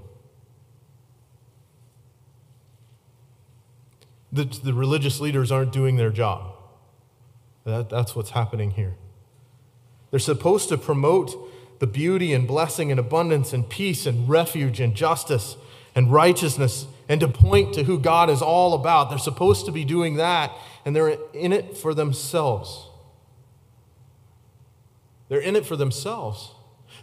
The, 4.32 4.46
the 4.46 4.74
religious 4.74 5.20
leaders 5.20 5.52
aren't 5.52 5.72
doing 5.72 5.98
their 5.98 6.12
job. 6.12 6.54
That, 7.66 7.90
that's 7.90 8.16
what's 8.16 8.30
happening 8.30 8.72
here. 8.72 8.96
They're 10.12 10.20
supposed 10.20 10.70
to 10.70 10.78
promote 10.78 11.36
the 11.80 11.88
beauty 11.88 12.34
and 12.34 12.48
blessing 12.48 12.92
and 12.92 13.00
abundance 13.00 13.54
and 13.54 13.68
peace 13.68 14.06
and 14.06 14.30
refuge 14.30 14.80
and 14.80 14.96
justice 14.96 15.56
and 15.96 16.12
righteousness 16.12 16.86
and 17.08 17.20
to 17.22 17.28
point 17.28 17.74
to 17.74 17.84
who 17.84 18.00
God 18.00 18.30
is 18.30 18.42
all 18.42 18.74
about. 18.74 19.10
They're 19.10 19.18
supposed 19.18 19.66
to 19.66 19.72
be 19.72 19.84
doing 19.84 20.16
that, 20.18 20.52
and 20.86 20.96
they're 20.96 21.18
in 21.34 21.52
it 21.52 21.76
for 21.76 21.94
themselves. 21.94 22.89
They're 25.30 25.40
in 25.40 25.56
it 25.56 25.66
for 25.66 25.76
themselves. 25.76 26.52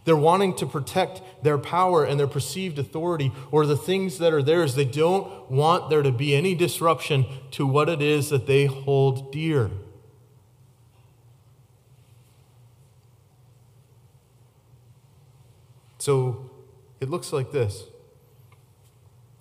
They're 0.04 0.16
wanting 0.16 0.54
to 0.56 0.66
protect 0.66 1.23
their 1.42 1.59
power 1.59 2.04
and 2.04 2.18
their 2.18 2.26
perceived 2.26 2.78
authority 2.78 3.33
or 3.50 3.66
the 3.66 3.76
things 3.76 4.18
that 4.18 4.33
are 4.33 4.42
theirs. 4.42 4.75
They 4.75 4.85
don't 4.85 5.50
want 5.50 5.90
there 5.90 6.02
to 6.02 6.12
be 6.12 6.35
any 6.35 6.54
disruption 6.54 7.26
to 7.52 7.66
what 7.66 7.88
it 7.88 8.02
is 8.02 8.28
that 8.30 8.47
they 8.47 8.66
hold 8.66 9.33
dear. 9.33 9.71
So 15.99 16.50
it 17.00 17.11
looks 17.11 17.33
like 17.33 17.50
this 17.50 17.85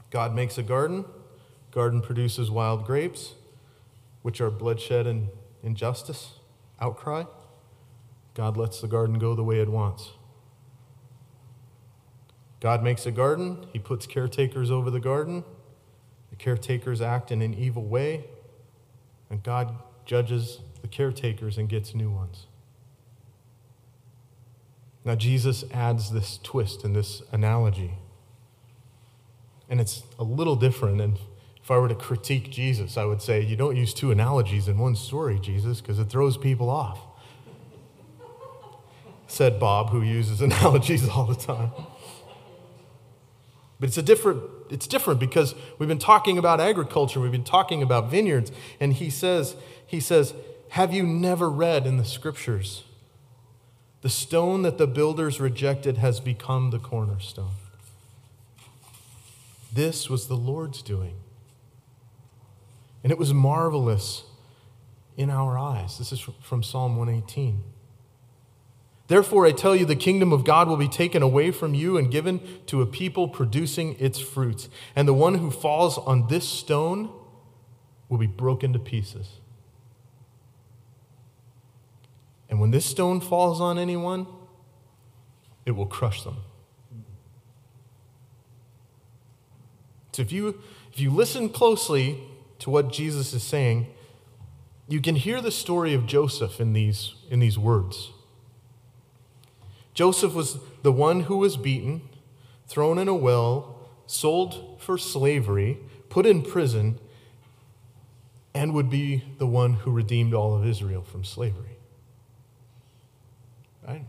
God 0.10 0.34
makes 0.34 0.58
a 0.58 0.64
garden, 0.64 1.06
garden 1.70 2.02
produces 2.02 2.50
wild 2.50 2.86
grapes, 2.86 3.34
which 4.24 4.42
are 4.42 4.50
bloodshed 4.50 5.06
and 5.06 5.28
injustice, 5.62 6.40
outcry. 6.82 7.26
God 8.36 8.58
lets 8.58 8.82
the 8.82 8.88
garden 8.88 9.18
go 9.18 9.34
the 9.34 9.44
way 9.44 9.60
it 9.60 9.70
wants. 9.70 10.12
God 12.60 12.84
makes 12.84 13.06
a 13.06 13.12
garden, 13.12 13.66
He 13.74 13.80
puts 13.80 14.06
caretakers 14.06 14.70
over 14.70 14.92
the 14.92 15.00
garden. 15.00 15.44
The 16.30 16.36
caretakers 16.36 17.02
act 17.02 17.32
in 17.32 17.42
an 17.42 17.54
evil 17.54 17.86
way, 17.86 18.26
and 19.30 19.42
God 19.42 19.76
judges 20.06 20.60
the 20.82 20.88
caretakers 20.88 21.58
and 21.58 21.70
gets 21.70 21.96
new 21.96 22.12
ones. 22.12 22.48
Now, 25.06 25.16
Jesus 25.16 25.64
adds 25.72 26.12
this 26.12 26.40
twist 26.42 26.84
in 26.84 26.94
this 26.94 27.22
analogy. 27.32 27.92
And 29.70 29.80
it's 29.80 30.04
a 30.20 30.24
little 30.24 30.56
different. 30.56 31.00
And 31.00 31.20
if 31.62 31.72
I 31.72 31.78
were 31.78 31.88
to 31.88 31.96
critique 31.96 32.52
Jesus, 32.52 32.98
I 32.98 33.06
would 33.06 33.22
say, 33.22 33.42
You 33.42 33.56
don't 33.56 33.76
use 33.76 33.94
two 33.94 34.12
analogies 34.12 34.68
in 34.68 34.78
one 34.78 34.96
story, 34.96 35.40
Jesus, 35.40 35.80
because 35.80 36.00
it 36.00 36.10
throws 36.10 36.38
people 36.38 36.70
off. 36.70 37.00
Said 39.28 39.60
Bob, 39.60 39.90
who 39.90 40.02
uses 40.02 40.42
analogies 40.50 41.08
all 41.10 41.26
the 41.26 41.36
time. 41.36 41.72
But 43.80 43.90
it's 43.90 43.98
a 43.98 44.04
different 44.04 44.42
it's 44.70 44.88
different 44.88 45.20
because 45.20 45.54
we've 45.78 45.90
been 45.90 46.00
talking 46.00 46.38
about 46.38 46.60
agriculture, 46.60 47.20
we've 47.20 47.32
been 47.32 47.44
talking 47.44 47.84
about 47.84 48.10
vineyards, 48.10 48.52
and 48.80 48.94
he 48.94 49.10
says, 49.10 49.56
he 49.86 50.00
says, 50.00 50.34
have 50.70 50.94
you 50.94 51.04
never 51.04 51.50
read 51.50 51.86
in 51.86 51.98
the 51.98 52.06
scriptures? 52.06 52.84
The 54.02 54.10
stone 54.10 54.64
that 54.64 54.78
the 54.78 54.88
builders 54.88 55.40
rejected 55.40 55.98
has 55.98 56.20
become 56.20 56.72
the 56.72 56.80
cornerstone. 56.80 57.52
This 59.72 60.10
was 60.10 60.28
the 60.28 60.36
Lord's 60.36 60.82
doing. 60.82 61.16
And 63.04 63.12
it 63.12 63.18
was 63.18 63.34
marvelous 63.34 64.24
in 65.18 65.30
our 65.30 65.58
eyes. 65.58 65.98
This 65.98 66.12
is 66.12 66.20
from 66.20 66.64
Psalm 66.64 66.98
118. 66.98 67.64
Therefore, 69.08 69.46
I 69.46 69.52
tell 69.52 69.76
you, 69.76 69.86
the 69.86 69.96
kingdom 69.96 70.34
of 70.34 70.44
God 70.44 70.68
will 70.68 70.78
be 70.78 70.88
taken 70.88 71.22
away 71.22 71.52
from 71.52 71.76
you 71.76 71.96
and 71.98 72.10
given 72.10 72.42
to 72.66 72.82
a 72.82 72.88
people 72.88 73.28
producing 73.28 73.96
its 74.00 74.20
fruits. 74.20 74.68
And 74.96 75.08
the 75.08 75.14
one 75.14 75.36
who 75.36 75.52
falls 75.52 75.98
on 76.00 76.28
this 76.28 76.48
stone 76.48 77.12
will 78.10 78.18
be 78.18 78.28
broken 78.28 78.74
to 78.74 78.80
pieces. 78.80 79.40
And 82.50 82.60
when 82.60 82.72
this 82.72 82.86
stone 82.86 83.22
falls 83.22 83.62
on 83.62 83.78
anyone, 83.78 84.26
it 85.66 85.72
will 85.72 85.86
crush 85.86 86.24
them. 86.24 86.38
So 90.14 90.22
if 90.22 90.32
you, 90.32 90.62
if 90.94 91.00
you 91.00 91.12
listen 91.12 91.50
closely 91.50 92.24
to 92.60 92.70
what 92.70 92.92
Jesus 92.92 93.34
is 93.34 93.44
saying, 93.44 93.88
you 94.88 95.02
can 95.02 95.16
hear 95.16 95.42
the 95.42 95.52
story 95.52 95.94
of 95.94 96.08
Joseph 96.08 96.62
in 96.62 96.74
these, 96.74 97.16
in 97.30 97.40
these 97.40 97.58
words. 97.58 98.12
Joseph 99.96 100.34
was 100.34 100.60
the 100.84 100.92
one 100.92 101.22
who 101.22 101.38
was 101.38 101.56
beaten, 101.56 102.02
thrown 102.68 103.00
in 103.00 103.08
a 103.08 103.16
well, 103.16 103.80
sold 104.06 104.80
for 104.80 104.98
slavery, 104.98 105.80
put 106.10 106.26
in 106.26 106.42
prison, 106.42 107.00
and 108.54 108.74
would 108.74 108.90
be 108.90 109.24
the 109.38 109.48
one 109.48 109.74
who 109.74 109.92
redeemed 109.92 110.34
all 110.34 110.54
of 110.54 110.68
Israel 110.68 111.02
from 111.02 111.24
slavery. 111.24 111.78
Right? 113.88 114.06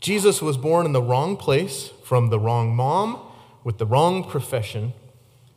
Jesus 0.00 0.40
was 0.40 0.56
born 0.56 0.86
in 0.86 0.92
the 0.92 1.02
wrong 1.02 1.36
place, 1.36 1.90
from 2.04 2.30
the 2.30 2.38
wrong 2.38 2.76
mom, 2.76 3.20
with 3.64 3.78
the 3.78 3.86
wrong 3.86 4.22
profession, 4.22 4.92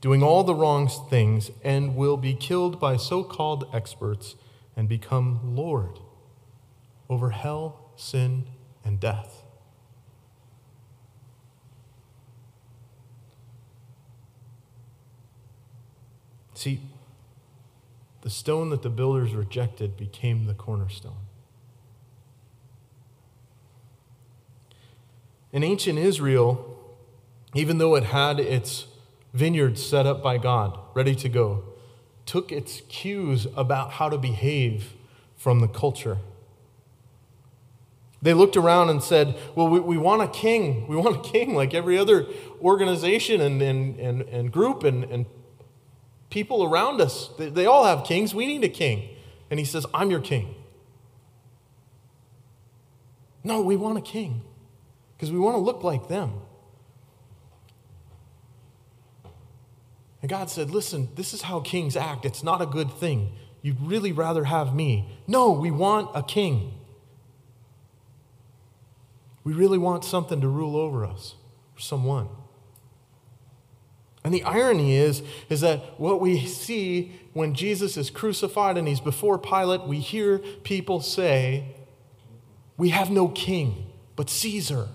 doing 0.01 0.24
all 0.24 0.44
the 0.44 0.56
wrong 0.56 0.88
things, 0.88 1.51
and 1.63 1.96
will 1.96 2.17
be 2.17 2.34
killed 2.34 2.79
by 2.79 2.98
so 2.98 3.24
called 3.24 3.70
experts 3.74 4.36
and 4.75 4.89
become 4.89 5.56
Lord 5.56 6.00
over 7.09 7.31
hell, 7.31 7.91
sin, 7.95 8.45
and 8.83 8.99
death. 8.99 9.43
See, 16.53 16.81
the 18.21 18.29
stone 18.31 18.71
that 18.71 18.81
the 18.81 18.89
builders 18.89 19.33
rejected 19.33 19.95
became 19.95 20.47
the 20.47 20.53
cornerstone. 20.53 21.27
In 25.53 25.63
ancient 25.63 25.99
Israel, 25.99 26.97
even 27.53 27.77
though 27.77 27.95
it 27.95 28.05
had 28.05 28.39
its 28.39 28.87
vineyards 29.33 29.85
set 29.85 30.05
up 30.05 30.21
by 30.21 30.37
God, 30.37 30.77
ready 30.93 31.15
to 31.15 31.29
go, 31.29 31.63
took 32.25 32.51
its 32.51 32.81
cues 32.89 33.47
about 33.55 33.93
how 33.93 34.09
to 34.09 34.17
behave 34.17 34.93
from 35.35 35.59
the 35.61 35.67
culture. 35.67 36.17
They 38.21 38.33
looked 38.33 38.57
around 38.57 38.89
and 38.89 39.01
said, 39.01 39.38
Well, 39.55 39.67
we, 39.67 39.79
we 39.79 39.97
want 39.97 40.24
a 40.24 40.27
king. 40.27 40.88
We 40.88 40.95
want 40.95 41.17
a 41.17 41.29
king 41.29 41.55
like 41.55 41.74
every 41.74 41.97
other 41.97 42.25
organization 42.62 43.41
and, 43.41 43.62
and, 43.62 44.00
and, 44.00 44.21
and 44.24 44.51
group 44.51 44.83
and, 44.83 45.03
and 45.05 45.25
people 46.29 46.63
around 46.63 47.00
us. 47.00 47.29
They, 47.38 47.50
they 47.50 47.65
all 47.65 47.86
have 47.86 48.05
kings. 48.05 48.33
We 48.33 48.47
need 48.47 48.63
a 48.63 48.69
king. 48.69 49.09
And 49.50 49.59
he 49.59 49.65
says, 49.65 49.86
I'm 49.93 50.09
your 50.09 50.19
king. 50.19 50.55
No, 53.43 53.62
we 53.62 53.75
want 53.75 53.97
a 53.97 54.01
king 54.01 54.41
because 55.15 55.31
we 55.31 55.39
want 55.39 55.55
to 55.55 55.62
look 55.62 55.83
like 55.83 56.09
them. 56.09 56.33
And 60.21 60.29
God 60.29 60.50
said, 60.50 60.71
Listen, 60.71 61.09
this 61.15 61.33
is 61.33 61.43
how 61.43 61.59
kings 61.59 61.95
act. 61.95 62.25
It's 62.25 62.43
not 62.43 62.62
a 62.62 62.65
good 62.65 62.91
thing. 62.91 63.33
You'd 63.62 63.79
really 63.79 64.12
rather 64.12 64.45
have 64.45 64.74
me. 64.74 65.17
No, 65.27 65.51
we 65.51 65.71
want 65.71 66.09
a 66.15 66.24
king. 66.24 66.76
We 69.47 69.53
really 69.53 69.77
want 69.77 70.03
something 70.03 70.41
to 70.41 70.47
rule 70.49 70.75
over 70.75 71.05
us, 71.05 71.35
or 71.73 71.79
someone. 71.79 72.27
And 74.21 74.33
the 74.33 74.43
irony 74.43 74.97
is, 74.97 75.23
is 75.47 75.61
that 75.61 75.97
what 75.97 76.19
we 76.19 76.45
see 76.45 77.13
when 77.31 77.53
Jesus 77.53 77.95
is 77.95 78.09
crucified 78.09 78.77
and 78.77 78.89
he's 78.89 78.99
before 78.99 79.39
Pilate, 79.39 79.83
we 79.83 80.01
hear 80.01 80.39
people 80.39 80.99
say, 80.99 81.77
We 82.75 82.89
have 82.89 83.09
no 83.09 83.29
king 83.29 83.85
but 84.17 84.29
Caesar. 84.29 84.89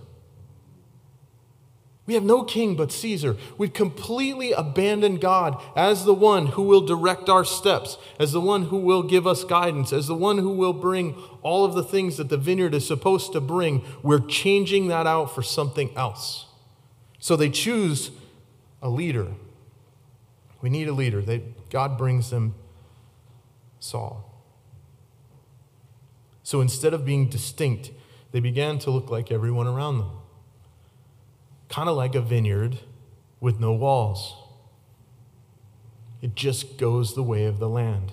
We 2.04 2.14
have 2.14 2.24
no 2.24 2.42
king 2.42 2.74
but 2.74 2.90
Caesar. 2.90 3.36
We've 3.56 3.72
completely 3.72 4.52
abandoned 4.52 5.20
God 5.20 5.62
as 5.76 6.04
the 6.04 6.14
one 6.14 6.48
who 6.48 6.62
will 6.62 6.80
direct 6.80 7.28
our 7.28 7.44
steps, 7.44 7.96
as 8.18 8.32
the 8.32 8.40
one 8.40 8.64
who 8.64 8.78
will 8.78 9.04
give 9.04 9.24
us 9.24 9.44
guidance, 9.44 9.92
as 9.92 10.08
the 10.08 10.16
one 10.16 10.38
who 10.38 10.50
will 10.50 10.72
bring 10.72 11.14
all 11.42 11.64
of 11.64 11.74
the 11.74 11.84
things 11.84 12.16
that 12.16 12.28
the 12.28 12.36
vineyard 12.36 12.74
is 12.74 12.86
supposed 12.86 13.32
to 13.32 13.40
bring. 13.40 13.84
We're 14.02 14.18
changing 14.18 14.88
that 14.88 15.06
out 15.06 15.32
for 15.32 15.42
something 15.42 15.96
else. 15.96 16.46
So 17.20 17.36
they 17.36 17.50
choose 17.50 18.10
a 18.80 18.88
leader. 18.88 19.28
We 20.60 20.70
need 20.70 20.88
a 20.88 20.92
leader. 20.92 21.22
They, 21.22 21.42
God 21.70 21.96
brings 21.96 22.30
them 22.30 22.56
Saul. 23.78 24.28
So 26.42 26.60
instead 26.60 26.94
of 26.94 27.04
being 27.04 27.28
distinct, 27.28 27.92
they 28.32 28.40
began 28.40 28.80
to 28.80 28.90
look 28.90 29.08
like 29.08 29.30
everyone 29.30 29.68
around 29.68 29.98
them 29.98 30.10
kind 31.72 31.88
of 31.88 31.96
like 31.96 32.14
a 32.14 32.20
vineyard 32.20 32.78
with 33.40 33.58
no 33.58 33.72
walls. 33.72 34.36
It 36.20 36.34
just 36.34 36.76
goes 36.76 37.14
the 37.14 37.22
way 37.22 37.46
of 37.46 37.58
the 37.58 37.68
land. 37.68 38.12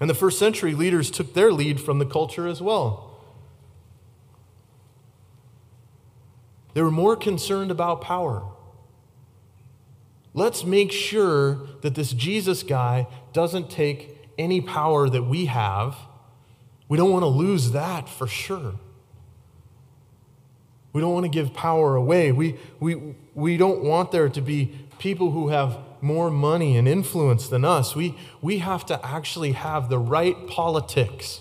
And 0.00 0.08
the 0.08 0.14
first 0.14 0.38
century 0.38 0.74
leaders 0.74 1.10
took 1.10 1.34
their 1.34 1.52
lead 1.52 1.80
from 1.80 1.98
the 1.98 2.06
culture 2.06 2.48
as 2.48 2.62
well. 2.62 3.20
They 6.72 6.82
were 6.82 6.90
more 6.90 7.14
concerned 7.14 7.70
about 7.70 8.00
power. 8.00 8.48
Let's 10.32 10.64
make 10.64 10.90
sure 10.90 11.68
that 11.82 11.94
this 11.94 12.12
Jesus 12.14 12.62
guy 12.62 13.06
doesn't 13.34 13.70
take 13.70 14.18
any 14.38 14.62
power 14.62 15.10
that 15.10 15.24
we 15.24 15.44
have. 15.44 15.94
We 16.88 16.96
don't 16.96 17.12
want 17.12 17.22
to 17.22 17.28
lose 17.28 17.72
that 17.72 18.08
for 18.08 18.26
sure. 18.26 18.76
We 20.94 21.00
don't 21.00 21.12
want 21.12 21.24
to 21.24 21.28
give 21.28 21.52
power 21.52 21.96
away. 21.96 22.30
We, 22.30 22.56
we, 22.78 23.16
we 23.34 23.56
don't 23.56 23.82
want 23.82 24.12
there 24.12 24.28
to 24.28 24.40
be 24.40 24.78
people 24.98 25.32
who 25.32 25.48
have 25.48 25.76
more 26.00 26.30
money 26.30 26.76
and 26.76 26.86
influence 26.86 27.48
than 27.48 27.64
us. 27.64 27.96
We, 27.96 28.16
we 28.40 28.58
have 28.58 28.86
to 28.86 29.04
actually 29.04 29.52
have 29.52 29.88
the 29.88 29.98
right 29.98 30.46
politics. 30.46 31.40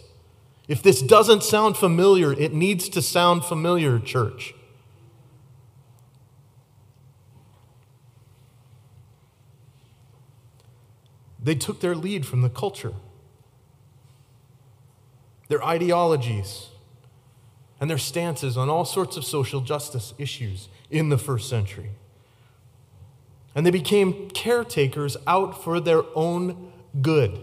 If 0.67 0.81
this 0.81 1.03
doesn't 1.03 1.43
sound 1.43 1.77
familiar, 1.77 2.33
it 2.33 2.51
needs 2.51 2.89
to 2.89 3.01
sound 3.01 3.45
familiar, 3.45 3.99
church. 3.99 4.55
They 11.39 11.55
took 11.55 11.79
their 11.79 11.93
lead 11.93 12.25
from 12.25 12.41
the 12.41 12.49
culture, 12.49 12.93
their 15.47 15.63
ideologies 15.63 16.69
and 17.83 17.89
their 17.89 17.97
stances 17.97 18.55
on 18.55 18.69
all 18.69 18.85
sorts 18.85 19.17
of 19.17 19.25
social 19.25 19.59
justice 19.59 20.13
issues 20.17 20.69
in 20.89 21.09
the 21.09 21.17
first 21.17 21.49
century. 21.49 21.89
And 23.53 23.65
they 23.65 23.71
became 23.71 24.29
caretakers 24.29 25.17
out 25.27 25.61
for 25.61 25.81
their 25.81 26.03
own 26.15 26.71
good, 27.01 27.37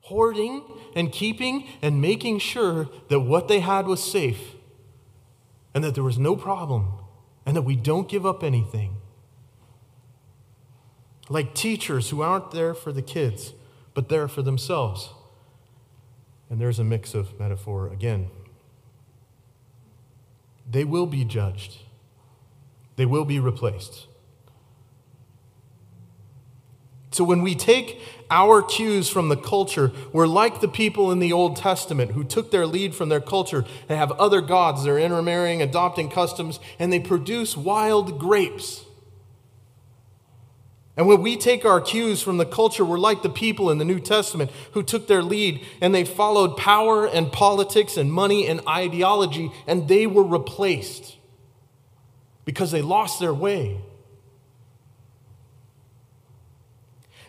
hoarding 0.00 0.64
and 0.96 1.12
keeping 1.12 1.68
and 1.80 2.02
making 2.02 2.40
sure 2.40 2.88
that 3.06 3.20
what 3.20 3.46
they 3.46 3.60
had 3.60 3.86
was 3.86 4.02
safe 4.02 4.56
and 5.72 5.84
that 5.84 5.94
there 5.94 6.02
was 6.02 6.18
no 6.18 6.34
problem 6.34 6.90
and 7.46 7.54
that 7.54 7.62
we 7.62 7.76
don't 7.76 8.08
give 8.08 8.26
up 8.26 8.42
anything. 8.42 8.96
Like 11.28 11.54
teachers 11.54 12.10
who 12.10 12.22
aren't 12.22 12.50
there 12.50 12.74
for 12.74 12.90
the 12.90 13.02
kids, 13.02 13.52
but 13.94 14.08
there 14.08 14.26
for 14.26 14.42
themselves. 14.42 15.10
And 16.50 16.60
there's 16.60 16.80
a 16.80 16.84
mix 16.84 17.14
of 17.14 17.38
metaphor 17.38 17.86
again 17.86 18.30
they 20.70 20.84
will 20.84 21.06
be 21.06 21.24
judged, 21.24 21.78
they 22.96 23.06
will 23.06 23.24
be 23.24 23.40
replaced. 23.40 24.06
So 27.12 27.24
when 27.24 27.42
we 27.42 27.56
take 27.56 28.00
our 28.30 28.62
cues 28.62 29.08
from 29.08 29.28
the 29.28 29.36
culture, 29.36 29.90
we're 30.12 30.28
like 30.28 30.60
the 30.60 30.68
people 30.68 31.10
in 31.10 31.18
the 31.18 31.32
Old 31.32 31.56
Testament 31.56 32.12
who 32.12 32.22
took 32.22 32.52
their 32.52 32.66
lead 32.66 32.94
from 32.94 33.08
their 33.08 33.20
culture 33.20 33.64
They 33.88 33.96
have 33.96 34.12
other 34.12 34.40
gods. 34.40 34.84
They're 34.84 34.98
intermarrying, 34.98 35.60
adopting 35.60 36.08
customs, 36.08 36.60
and 36.78 36.92
they 36.92 37.00
produce 37.00 37.56
wild 37.56 38.18
grapes. 38.18 38.84
And 41.00 41.08
when 41.08 41.22
we 41.22 41.38
take 41.38 41.64
our 41.64 41.80
cues 41.80 42.20
from 42.20 42.36
the 42.36 42.44
culture, 42.44 42.84
we're 42.84 42.98
like 42.98 43.22
the 43.22 43.30
people 43.30 43.70
in 43.70 43.78
the 43.78 43.86
New 43.86 44.00
Testament 44.00 44.50
who 44.72 44.82
took 44.82 45.06
their 45.06 45.22
lead 45.22 45.64
and 45.80 45.94
they 45.94 46.04
followed 46.04 46.58
power 46.58 47.06
and 47.06 47.32
politics 47.32 47.96
and 47.96 48.12
money 48.12 48.46
and 48.46 48.60
ideology, 48.68 49.50
and 49.66 49.88
they 49.88 50.06
were 50.06 50.22
replaced 50.22 51.16
because 52.44 52.70
they 52.70 52.82
lost 52.82 53.18
their 53.18 53.32
way. 53.32 53.80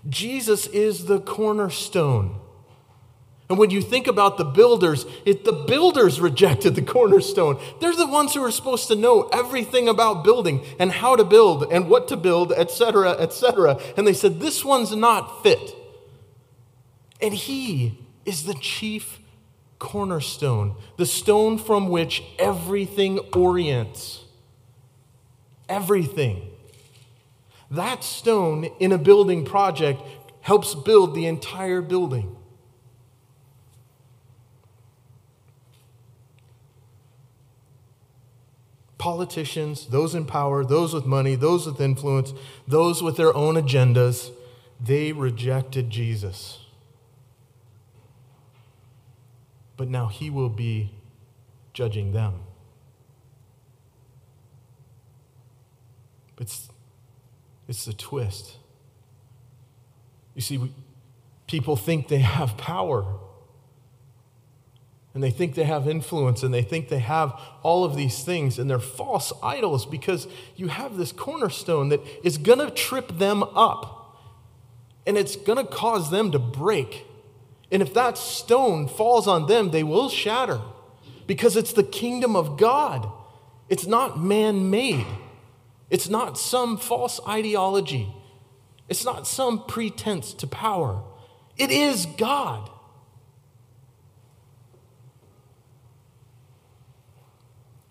Jesus 0.10 0.68
is 0.68 1.06
the 1.06 1.22
cornerstone. 1.22 2.42
And 3.52 3.60
when 3.60 3.70
you 3.70 3.82
think 3.82 4.08
about 4.08 4.38
the 4.38 4.46
builders, 4.46 5.06
it, 5.26 5.44
the 5.44 5.52
builders 5.52 6.22
rejected 6.22 6.74
the 6.74 6.82
cornerstone. 6.82 7.60
They're 7.82 7.94
the 7.94 8.08
ones 8.08 8.34
who 8.34 8.42
are 8.46 8.50
supposed 8.50 8.88
to 8.88 8.96
know 8.96 9.24
everything 9.24 9.90
about 9.90 10.24
building 10.24 10.64
and 10.80 10.90
how 10.90 11.18
to 11.18 11.26
build 11.26 11.70
and 11.70 11.90
what 11.90 12.08
to 12.08 12.16
build, 12.16 12.54
etc., 12.54 13.10
etc. 13.10 13.78
And 13.98 14.08
they 14.08 14.14
said, 14.14 14.40
This 14.40 14.64
one's 14.64 14.96
not 14.96 15.44
fit. 15.44 15.76
And 17.22 17.34
he 17.34 18.00
is 18.24 18.46
the 18.46 18.54
chief 18.54 19.20
cornerstone, 19.80 20.78
the 20.96 21.06
stone 21.06 21.58
from 21.58 21.90
which 21.90 22.24
everything 22.40 23.20
orients. 23.36 24.24
Everything. 25.68 26.48
That 27.70 28.06
stone 28.06 28.70
in 28.80 28.94
a 28.94 28.98
building 28.98 29.44
project 29.44 30.02
helps 30.40 30.74
build 30.74 31.16
the 31.16 31.26
entire 31.26 31.82
building. 31.82 32.38
Politicians, 39.02 39.88
those 39.88 40.14
in 40.14 40.26
power, 40.26 40.64
those 40.64 40.94
with 40.94 41.08
money, 41.08 41.34
those 41.34 41.66
with 41.66 41.82
influence, 41.82 42.34
those 42.68 43.02
with 43.02 43.18
their 43.18 43.36
own 43.36 43.56
agendas, 43.56 44.30
they 44.80 45.12
rejected 45.12 45.90
Jesus. 45.90 46.60
But 49.76 49.90
now 49.90 50.06
he 50.06 50.30
will 50.30 50.50
be 50.50 50.92
judging 51.74 52.14
them. 52.14 52.42
It's, 56.40 56.70
it's 57.68 57.86
the 57.86 57.94
twist. 57.94 58.58
You 60.36 60.42
see, 60.42 60.60
we, 60.60 60.72
people 61.48 61.76
think 61.76 62.08
they 62.08 62.20
have 62.20 62.56
power 62.56 63.18
and 65.14 65.22
they 65.22 65.32
think 65.32 65.56
they 65.56 65.66
have 65.66 65.88
influence 65.88 66.42
and 66.42 66.54
they 66.54 66.62
think 66.62 66.88
they 66.88 67.00
have 67.00 67.38
all 67.64 67.84
of 67.84 67.96
these 67.96 68.24
things 68.24 68.58
and 68.58 68.70
they're 68.70 68.80
false 68.80 69.34
idols 69.44 69.86
because 69.86 70.28
you 70.56 70.70
have 70.70 70.98
this 70.98 71.12
cornerstone 71.12 71.90
that 71.90 72.02
is 72.24 72.38
going 72.38 72.60
to 72.60 72.72
trip 72.72 73.18
them 73.18 73.44
up 73.44 74.02
and 75.06 75.18
it's 75.18 75.36
going 75.36 75.58
to 75.58 75.70
cause 75.70 76.12
them 76.12 76.32
to 76.32 76.40
break. 76.40 77.06
And 77.72 77.82
if 77.82 77.94
that 77.94 78.18
stone 78.18 78.88
falls 78.88 79.28
on 79.28 79.48
them, 79.48 79.72
they 79.72 79.84
will 79.84 80.10
shatter 80.10 80.62
because 81.28 81.58
it's 81.58 81.74
the 81.74 81.84
kingdom 81.84 82.36
of 82.36 82.58
God. 82.58 83.10
It's 83.68 83.88
not 83.88 84.20
man 84.20 84.70
made, 84.70 85.08
it's 85.90 86.10
not 86.10 86.38
some 86.38 86.78
false 86.78 87.20
ideology, 87.28 88.14
it's 88.88 89.04
not 89.06 89.28
some 89.28 89.66
pretense 89.66 90.34
to 90.36 90.48
power. 90.48 91.04
It 91.58 91.70
is 91.70 92.06
God. 92.06 92.71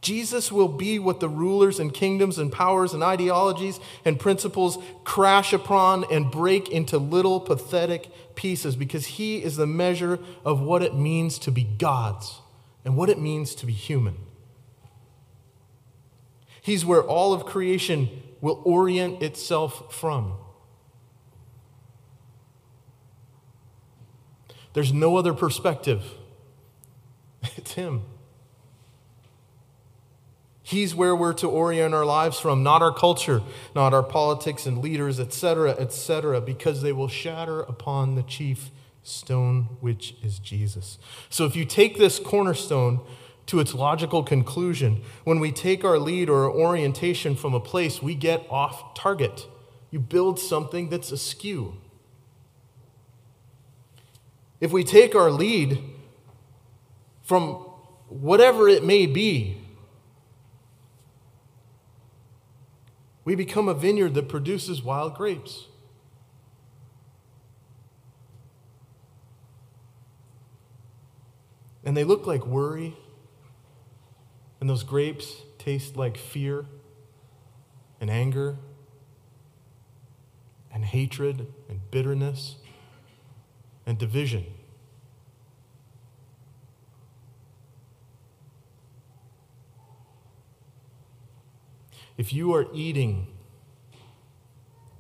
Jesus 0.01 0.51
will 0.51 0.69
be 0.69 0.99
what 0.99 1.21
the 1.21 1.29
rulers 1.29 1.79
and 1.79 1.93
kingdoms 1.93 2.39
and 2.39 2.51
powers 2.51 2.95
and 2.95 3.03
ideologies 3.03 3.79
and 4.05 4.19
principles 4.19 4.79
crash 5.05 5.53
upon 5.53 6.05
and 6.11 6.31
break 6.31 6.71
into 6.71 6.97
little 6.97 7.39
pathetic 7.39 8.11
pieces 8.35 8.77
because 8.77 9.07
he 9.07 9.43
is 9.43 9.57
the 9.57 9.67
measure 9.67 10.19
of 10.45 10.61
what 10.61 10.83
it 10.83 10.95
means 10.95 11.39
to 11.41 11.51
be 11.51 11.65
God's 11.65 12.41
and 12.85 12.97
what 12.97 13.11
it 13.11 13.19
means 13.19 13.55
to 13.57 13.67
be 13.67 13.75
human. 13.75 14.17
He's 16.63 16.85
where 16.85 17.03
all 17.03 17.35
of 17.35 17.45
creation 17.45 18.09
will 18.41 18.63
orient 18.65 19.23
itself 19.23 19.95
from. 19.95 20.33
There's 24.73 24.93
no 24.93 25.17
other 25.17 25.35
perspective. 25.35 26.03
It's 27.57 27.73
Him. 27.73 28.03
He's 30.71 30.95
where 30.95 31.17
we're 31.17 31.33
to 31.35 31.49
orient 31.49 31.95
our 31.95 32.05
lives 32.05 32.39
from, 32.39 32.63
not 32.63 32.81
our 32.81 32.95
culture, 32.95 33.43
not 33.75 33.93
our 33.93 34.05
politics 34.05 34.67
and 34.67 34.79
leaders, 34.79 35.19
etc., 35.19 35.71
etc., 35.73 36.41
because 36.41 36.81
they 36.81 36.93
will 36.93 37.09
shatter 37.09 37.61
upon 37.61 38.15
the 38.15 38.23
chief 38.23 38.71
stone, 39.03 39.77
which 39.81 40.15
is 40.23 40.39
Jesus. 40.39 40.99
So 41.29 41.45
if 41.45 41.57
you 41.57 41.65
take 41.65 41.99
this 41.99 42.21
cornerstone 42.21 43.01
to 43.51 43.59
its 43.59 43.75
logical 43.75 44.23
conclusion. 44.23 45.03
When 45.25 45.41
we 45.41 45.51
take 45.51 45.85
our 45.85 45.99
lead 45.99 46.31
or 46.31 46.45
our 46.45 46.51
orientation 46.53 47.35
from 47.35 47.53
a 47.53 47.59
place, 47.59 48.01
we 48.01 48.15
get 48.15 48.47
off 48.49 48.95
target. 48.95 49.49
You 49.91 49.99
build 49.99 50.39
something 50.39 50.89
that's 50.89 51.11
askew. 51.11 51.77
If 54.61 54.71
we 54.71 54.85
take 54.85 55.17
our 55.17 55.33
lead 55.33 55.83
from 57.25 57.55
whatever 58.09 58.69
it 58.69 58.85
may 58.85 59.07
be, 59.07 59.60
we 63.25 63.35
become 63.35 63.69
a 63.69 63.75
vineyard 63.75 64.15
that 64.15 64.29
produces 64.29 64.83
wild 64.83 65.15
grapes. 65.15 65.67
And 71.85 71.97
they 71.97 72.05
look 72.05 72.27
like 72.27 72.47
worry, 72.47 72.97
and 74.61 74.69
those 74.69 74.83
grapes 74.83 75.43
taste 75.59 75.97
like 75.97 76.17
fear 76.17 76.67
and 78.01 78.11
anger 78.11 78.59
and 80.73 80.85
hatred 80.85 81.47
and 81.69 81.91
bitterness 81.91 82.57
and 83.87 83.99
division. 83.99 84.47
If 92.21 92.35
you 92.35 92.53
are 92.55 92.67
eating 92.75 93.29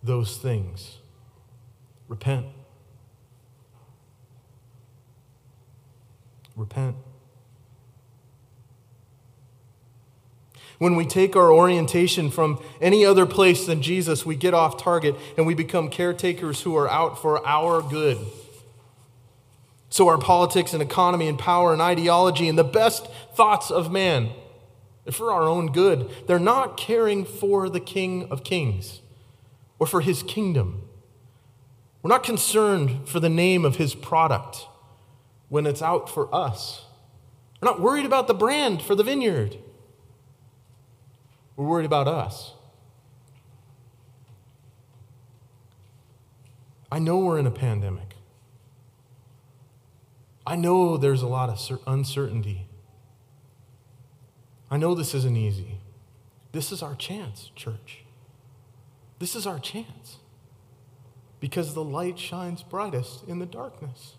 those 0.02 0.38
things, 0.38 0.96
repent. 2.09 2.46
Repent. 6.56 6.96
When 10.78 10.96
we 10.96 11.04
take 11.04 11.37
our 11.37 11.52
orientation 11.52 12.30
from 12.30 12.59
any 12.80 13.04
other 13.04 13.26
place 13.26 13.66
than 13.66 13.83
Jesus, 13.83 14.24
we 14.24 14.35
get 14.35 14.54
off 14.54 14.83
target 14.83 15.14
and 15.37 15.46
we 15.46 15.52
become 15.52 15.90
caretakers 15.90 16.62
who 16.62 16.74
are 16.74 16.88
out 16.88 17.20
for 17.20 17.46
our 17.46 17.83
good. 17.83 18.16
So, 19.90 20.09
our 20.09 20.16
politics 20.16 20.72
and 20.72 20.83
economy 20.83 21.28
and 21.28 21.38
power 21.38 21.74
and 21.74 21.83
ideology 21.83 22.48
and 22.48 22.56
the 22.56 22.64
best 22.64 23.09
thoughts 23.35 23.70
of 23.70 23.92
man 23.92 24.30
for 25.10 25.32
our 25.32 25.42
own 25.42 25.72
good. 25.72 26.10
They're 26.26 26.38
not 26.38 26.76
caring 26.76 27.24
for 27.24 27.68
the 27.68 27.80
King 27.80 28.28
of 28.30 28.44
Kings 28.44 29.00
or 29.78 29.86
for 29.86 30.00
his 30.00 30.22
kingdom. 30.22 30.82
We're 32.02 32.10
not 32.10 32.22
concerned 32.22 33.08
for 33.08 33.20
the 33.20 33.28
name 33.28 33.64
of 33.64 33.76
his 33.76 33.94
product 33.94 34.66
when 35.48 35.66
it's 35.66 35.82
out 35.82 36.08
for 36.08 36.32
us. 36.34 36.84
We're 37.60 37.70
not 37.70 37.80
worried 37.80 38.06
about 38.06 38.26
the 38.26 38.34
brand 38.34 38.82
for 38.82 38.94
the 38.94 39.02
vineyard. 39.02 39.56
We're 41.56 41.66
worried 41.66 41.86
about 41.86 42.08
us. 42.08 42.54
I 46.90 46.98
know 46.98 47.18
we're 47.18 47.38
in 47.38 47.46
a 47.46 47.52
pandemic. 47.52 48.16
I 50.46 50.56
know 50.56 50.96
there's 50.96 51.22
a 51.22 51.28
lot 51.28 51.48
of 51.50 51.80
uncertainty. 51.86 52.66
I 54.70 54.76
know 54.76 54.94
this 54.94 55.14
isn't 55.14 55.37
easy. 55.37 55.78
This 56.52 56.70
is 56.70 56.83
our 56.83 56.94
chance, 56.94 57.50
church. 57.56 58.04
This 59.18 59.35
is 59.35 59.46
our 59.46 59.59
chance. 59.59 60.18
Because 61.40 61.74
the 61.74 61.83
light 61.83 62.18
shines 62.18 62.62
brightest 62.62 63.26
in 63.26 63.40
the 63.40 63.46
darkness. 63.46 64.14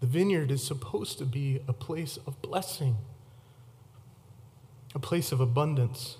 The 0.00 0.06
vineyard 0.06 0.52
is 0.52 0.64
supposed 0.64 1.18
to 1.18 1.24
be 1.24 1.60
a 1.66 1.72
place 1.72 2.18
of 2.24 2.40
blessing, 2.40 2.98
a 4.94 5.00
place 5.00 5.32
of 5.32 5.40
abundance 5.40 6.18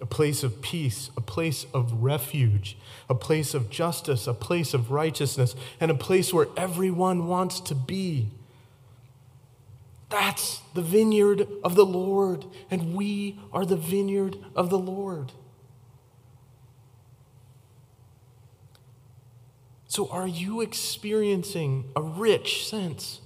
a 0.00 0.06
place 0.06 0.42
of 0.42 0.62
peace, 0.62 1.10
a 1.16 1.20
place 1.20 1.66
of 1.74 2.02
refuge, 2.02 2.76
a 3.08 3.14
place 3.14 3.54
of 3.54 3.68
justice, 3.68 4.26
a 4.26 4.34
place 4.34 4.72
of 4.72 4.90
righteousness, 4.90 5.54
and 5.78 5.90
a 5.90 5.94
place 5.94 6.32
where 6.32 6.48
everyone 6.56 7.26
wants 7.26 7.60
to 7.60 7.74
be. 7.74 8.30
That's 10.08 10.60
the 10.74 10.82
vineyard 10.82 11.46
of 11.62 11.74
the 11.74 11.86
Lord, 11.86 12.46
and 12.70 12.94
we 12.94 13.38
are 13.52 13.66
the 13.66 13.76
vineyard 13.76 14.36
of 14.56 14.70
the 14.70 14.78
Lord. 14.78 15.32
So, 19.86 20.08
are 20.08 20.26
you 20.26 20.60
experiencing 20.60 21.90
a 21.94 22.02
rich 22.02 22.66
sense 22.68 23.20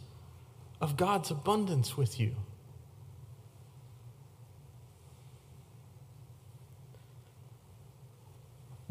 of 0.80 0.96
God's 0.96 1.30
abundance 1.30 1.96
with 1.96 2.18
you? 2.18 2.36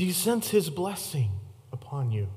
Do 0.04 0.08
you 0.08 0.14
sense 0.14 0.50
his 0.50 0.70
blessing 0.70 1.32
upon 1.72 2.12
you? 2.12 2.28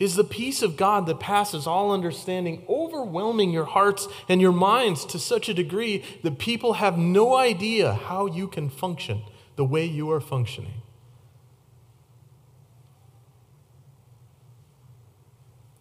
Is 0.00 0.14
the 0.14 0.24
peace 0.24 0.62
of 0.62 0.78
God 0.78 1.04
that 1.04 1.20
passes 1.20 1.66
all 1.66 1.92
understanding 1.92 2.64
overwhelming 2.70 3.50
your 3.50 3.66
hearts 3.66 4.08
and 4.30 4.40
your 4.40 4.50
minds 4.50 5.04
to 5.04 5.18
such 5.18 5.50
a 5.50 5.54
degree 5.54 6.02
that 6.22 6.38
people 6.38 6.72
have 6.72 6.96
no 6.96 7.36
idea 7.36 7.92
how 7.92 8.24
you 8.24 8.48
can 8.48 8.70
function 8.70 9.24
the 9.56 9.64
way 9.66 9.84
you 9.84 10.10
are 10.10 10.22
functioning? 10.22 10.80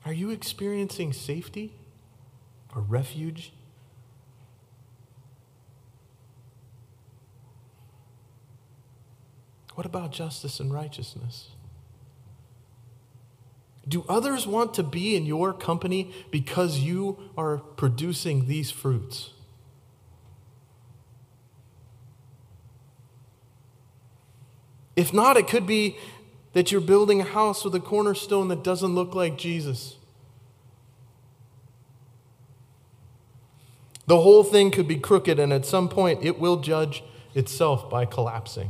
Are 0.04 0.12
you 0.12 0.32
experiencing 0.32 1.14
safety 1.14 1.78
or 2.76 2.82
refuge 2.82 3.54
What 9.82 9.88
about 9.88 10.12
justice 10.12 10.60
and 10.60 10.72
righteousness? 10.72 11.48
Do 13.88 14.06
others 14.08 14.46
want 14.46 14.76
to 14.76 14.84
be 14.84 15.16
in 15.16 15.26
your 15.26 15.54
company 15.54 16.14
because 16.30 16.78
you 16.78 17.18
are 17.36 17.58
producing 17.58 18.48
these 18.48 18.70
fruits? 18.70 19.32
If 24.96 25.12
not, 25.16 25.36
it 25.36 25.48
could 25.48 25.66
be 25.66 25.98
that 26.54 26.72
you're 26.72 26.80
building 26.80 27.20
a 27.20 27.24
house 27.24 27.66
with 27.66 27.74
a 27.74 27.80
cornerstone 27.80 28.50
that 28.50 28.64
doesn't 28.64 28.94
look 28.94 29.16
like 29.16 29.36
Jesus. 29.36 29.96
The 34.06 34.22
whole 34.22 34.44
thing 34.44 34.70
could 34.70 34.88
be 34.88 34.98
crooked, 34.98 35.40
and 35.40 35.52
at 35.52 35.66
some 35.66 35.90
point 35.90 36.24
it 36.24 36.40
will 36.40 36.58
judge 36.58 37.04
itself 37.34 37.90
by 37.90 38.06
collapsing. 38.06 38.70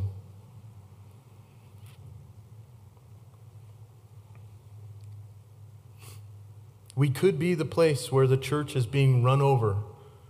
We 7.01 7.09
could 7.09 7.39
be 7.39 7.55
the 7.55 7.65
place 7.65 8.11
where 8.11 8.27
the 8.27 8.37
church 8.37 8.75
is 8.75 8.85
being 8.85 9.23
run 9.23 9.41
over 9.41 9.77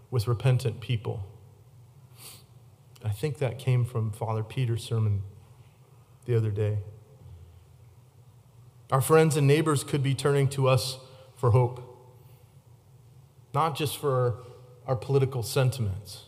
with 0.09 0.25
repentant 0.25 0.79
people. 0.79 1.27
I 3.03 3.09
think 3.09 3.39
that 3.39 3.59
came 3.59 3.83
from 3.83 4.13
Father 4.13 4.41
Peter's 4.41 4.81
sermon 4.81 5.23
the 6.23 6.33
other 6.33 6.49
day. 6.49 6.77
Our 8.89 9.01
friends 9.01 9.35
and 9.35 9.45
neighbors 9.45 9.83
could 9.83 10.01
be 10.01 10.15
turning 10.15 10.47
to 10.51 10.69
us 10.69 10.99
for 11.35 11.51
hope, 11.51 11.83
not 13.53 13.75
just 13.75 13.97
for 13.97 14.37
our 14.87 14.95
political 14.95 15.43
sentiments 15.43 16.27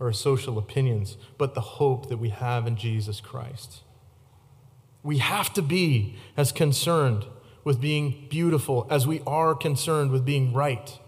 or 0.00 0.06
our 0.08 0.12
social 0.12 0.58
opinions, 0.58 1.16
but 1.38 1.54
the 1.54 1.60
hope 1.60 2.08
that 2.08 2.16
we 2.16 2.30
have 2.30 2.66
in 2.66 2.74
Jesus 2.74 3.20
Christ. 3.20 3.82
We 5.04 5.18
have 5.18 5.54
to 5.54 5.62
be 5.62 6.16
as 6.36 6.50
concerned 6.50 7.26
with 7.64 7.80
being 7.80 8.26
beautiful 8.28 8.86
as 8.90 9.06
we 9.06 9.20
are 9.26 9.54
concerned 9.54 10.10
with 10.10 10.24
being 10.24 10.52
right. 10.52 10.98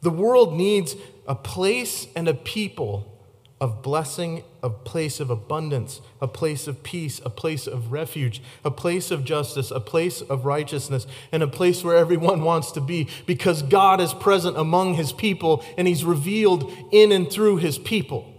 The 0.00 0.10
world 0.10 0.54
needs 0.54 0.94
a 1.26 1.34
place 1.34 2.06
and 2.14 2.28
a 2.28 2.34
people 2.34 3.18
of 3.60 3.82
blessing, 3.82 4.44
a 4.62 4.70
place 4.70 5.18
of 5.18 5.30
abundance, 5.30 6.00
a 6.20 6.28
place 6.28 6.68
of 6.68 6.84
peace, 6.84 7.20
a 7.24 7.30
place 7.30 7.66
of 7.66 7.90
refuge, 7.90 8.40
a 8.64 8.70
place 8.70 9.10
of 9.10 9.24
justice, 9.24 9.72
a 9.72 9.80
place 9.80 10.20
of 10.20 10.44
righteousness, 10.44 11.06
and 11.32 11.42
a 11.42 11.48
place 11.48 11.82
where 11.82 11.96
everyone 11.96 12.42
wants 12.42 12.70
to 12.72 12.80
be 12.80 13.08
because 13.26 13.62
God 13.62 14.00
is 14.00 14.14
present 14.14 14.56
among 14.56 14.94
his 14.94 15.12
people 15.12 15.64
and 15.76 15.88
he's 15.88 16.04
revealed 16.04 16.72
in 16.92 17.10
and 17.10 17.30
through 17.30 17.56
his 17.56 17.78
people. 17.78 18.32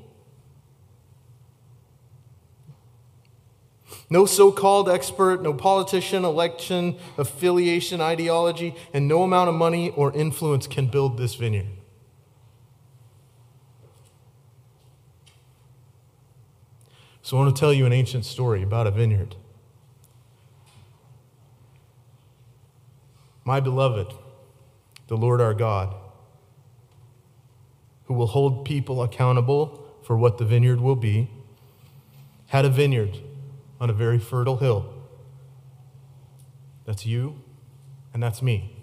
No 4.09 4.25
so 4.25 4.51
called 4.51 4.89
expert, 4.89 5.43
no 5.43 5.53
politician, 5.53 6.25
election, 6.25 6.97
affiliation, 7.17 8.01
ideology, 8.01 8.75
and 8.91 9.07
no 9.07 9.21
amount 9.21 9.49
of 9.49 9.55
money 9.55 9.91
or 9.91 10.11
influence 10.13 10.65
can 10.65 10.87
build 10.87 11.17
this 11.17 11.35
vineyard. 11.35 11.67
So, 17.21 17.37
I 17.37 17.41
want 17.41 17.55
to 17.55 17.59
tell 17.59 17.71
you 17.71 17.85
an 17.85 17.93
ancient 17.93 18.25
story 18.25 18.63
about 18.63 18.87
a 18.87 18.91
vineyard. 18.91 19.35
My 23.45 23.59
beloved, 23.59 24.11
the 25.07 25.15
Lord 25.17 25.39
our 25.39 25.53
God, 25.53 25.93
who 28.05 28.15
will 28.15 28.27
hold 28.27 28.65
people 28.65 29.03
accountable 29.03 29.85
for 30.01 30.17
what 30.17 30.39
the 30.39 30.45
vineyard 30.45 30.81
will 30.81 30.95
be, 30.95 31.29
had 32.47 32.65
a 32.65 32.69
vineyard 32.69 33.19
on 33.79 33.89
a 33.89 33.93
very 33.93 34.19
fertile 34.19 34.57
hill. 34.57 34.93
That's 36.85 37.05
you, 37.05 37.41
and 38.13 38.21
that's 38.21 38.41
me. 38.41 38.75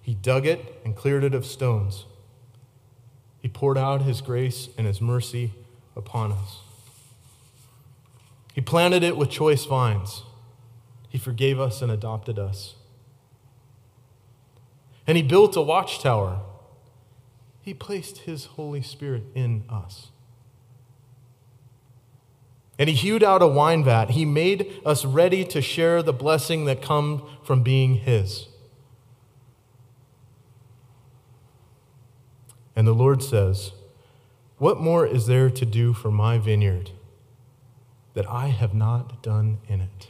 He 0.00 0.14
dug 0.14 0.46
it 0.46 0.80
and 0.84 0.96
cleared 0.96 1.24
it 1.24 1.34
of 1.34 1.44
stones. 1.44 2.06
He 3.40 3.48
poured 3.48 3.78
out 3.78 4.02
his 4.02 4.20
grace 4.20 4.68
and 4.76 4.86
his 4.86 5.00
mercy 5.00 5.52
upon 5.96 6.32
us. 6.32 6.60
He 8.54 8.60
planted 8.60 9.02
it 9.02 9.16
with 9.16 9.30
choice 9.30 9.64
vines. 9.64 10.22
He 11.08 11.18
forgave 11.18 11.58
us 11.58 11.82
and 11.82 11.90
adopted 11.90 12.38
us. 12.38 12.74
And 15.06 15.16
he 15.16 15.22
built 15.22 15.56
a 15.56 15.62
watchtower. 15.62 16.40
He 17.62 17.74
placed 17.74 18.18
his 18.18 18.46
Holy 18.46 18.82
Spirit 18.82 19.24
in 19.34 19.64
us. 19.68 20.10
And 22.80 22.88
he 22.88 22.94
hewed 22.94 23.22
out 23.22 23.42
a 23.42 23.46
wine 23.46 23.84
vat. 23.84 24.12
He 24.12 24.24
made 24.24 24.72
us 24.86 25.04
ready 25.04 25.44
to 25.44 25.60
share 25.60 26.02
the 26.02 26.14
blessing 26.14 26.64
that 26.64 26.80
comes 26.80 27.20
from 27.44 27.62
being 27.62 27.96
his. 27.96 28.48
And 32.74 32.86
the 32.86 32.94
Lord 32.94 33.22
says, 33.22 33.72
What 34.56 34.80
more 34.80 35.06
is 35.06 35.26
there 35.26 35.50
to 35.50 35.66
do 35.66 35.92
for 35.92 36.10
my 36.10 36.38
vineyard 36.38 36.92
that 38.14 38.26
I 38.30 38.46
have 38.46 38.72
not 38.72 39.22
done 39.22 39.58
in 39.68 39.82
it? 39.82 40.08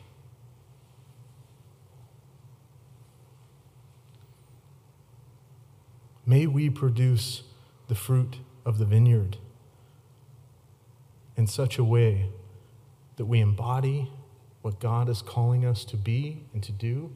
May 6.25 6.47
we 6.47 6.71
produce 6.71 7.43
the 7.89 7.97
fruit 7.97 8.37
of 8.65 8.79
the 8.79 8.85
vineyard 8.85 9.39
in 11.37 11.49
such 11.49 11.77
a 11.77 11.83
way 11.83 12.31
that 13.21 13.27
we 13.27 13.39
embody 13.39 14.11
what 14.63 14.81
God 14.81 15.11
is 15.11 15.21
calling 15.21 15.67
us 15.67 15.85
to 15.85 15.99
be 15.99 16.43
and 16.55 16.63
to 16.63 16.73
do. 16.73 17.15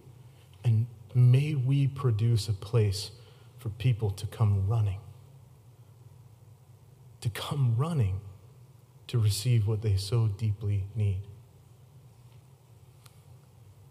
And 0.62 0.86
may 1.14 1.54
we 1.54 1.88
produce 1.88 2.46
a 2.46 2.52
place 2.52 3.10
for 3.58 3.70
people 3.70 4.10
to 4.10 4.26
come 4.26 4.68
running 4.68 5.00
to 7.24 7.30
come 7.30 7.74
running 7.78 8.20
to 9.06 9.18
receive 9.18 9.66
what 9.66 9.80
they 9.80 9.96
so 9.96 10.26
deeply 10.26 10.84
need. 10.94 11.22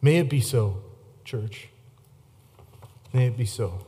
May 0.03 0.17
it 0.17 0.29
be 0.29 0.39
so, 0.39 0.83
church. 1.25 1.69
May 3.11 3.25
it 3.25 3.35
be 3.35 3.45
so. 3.45 3.87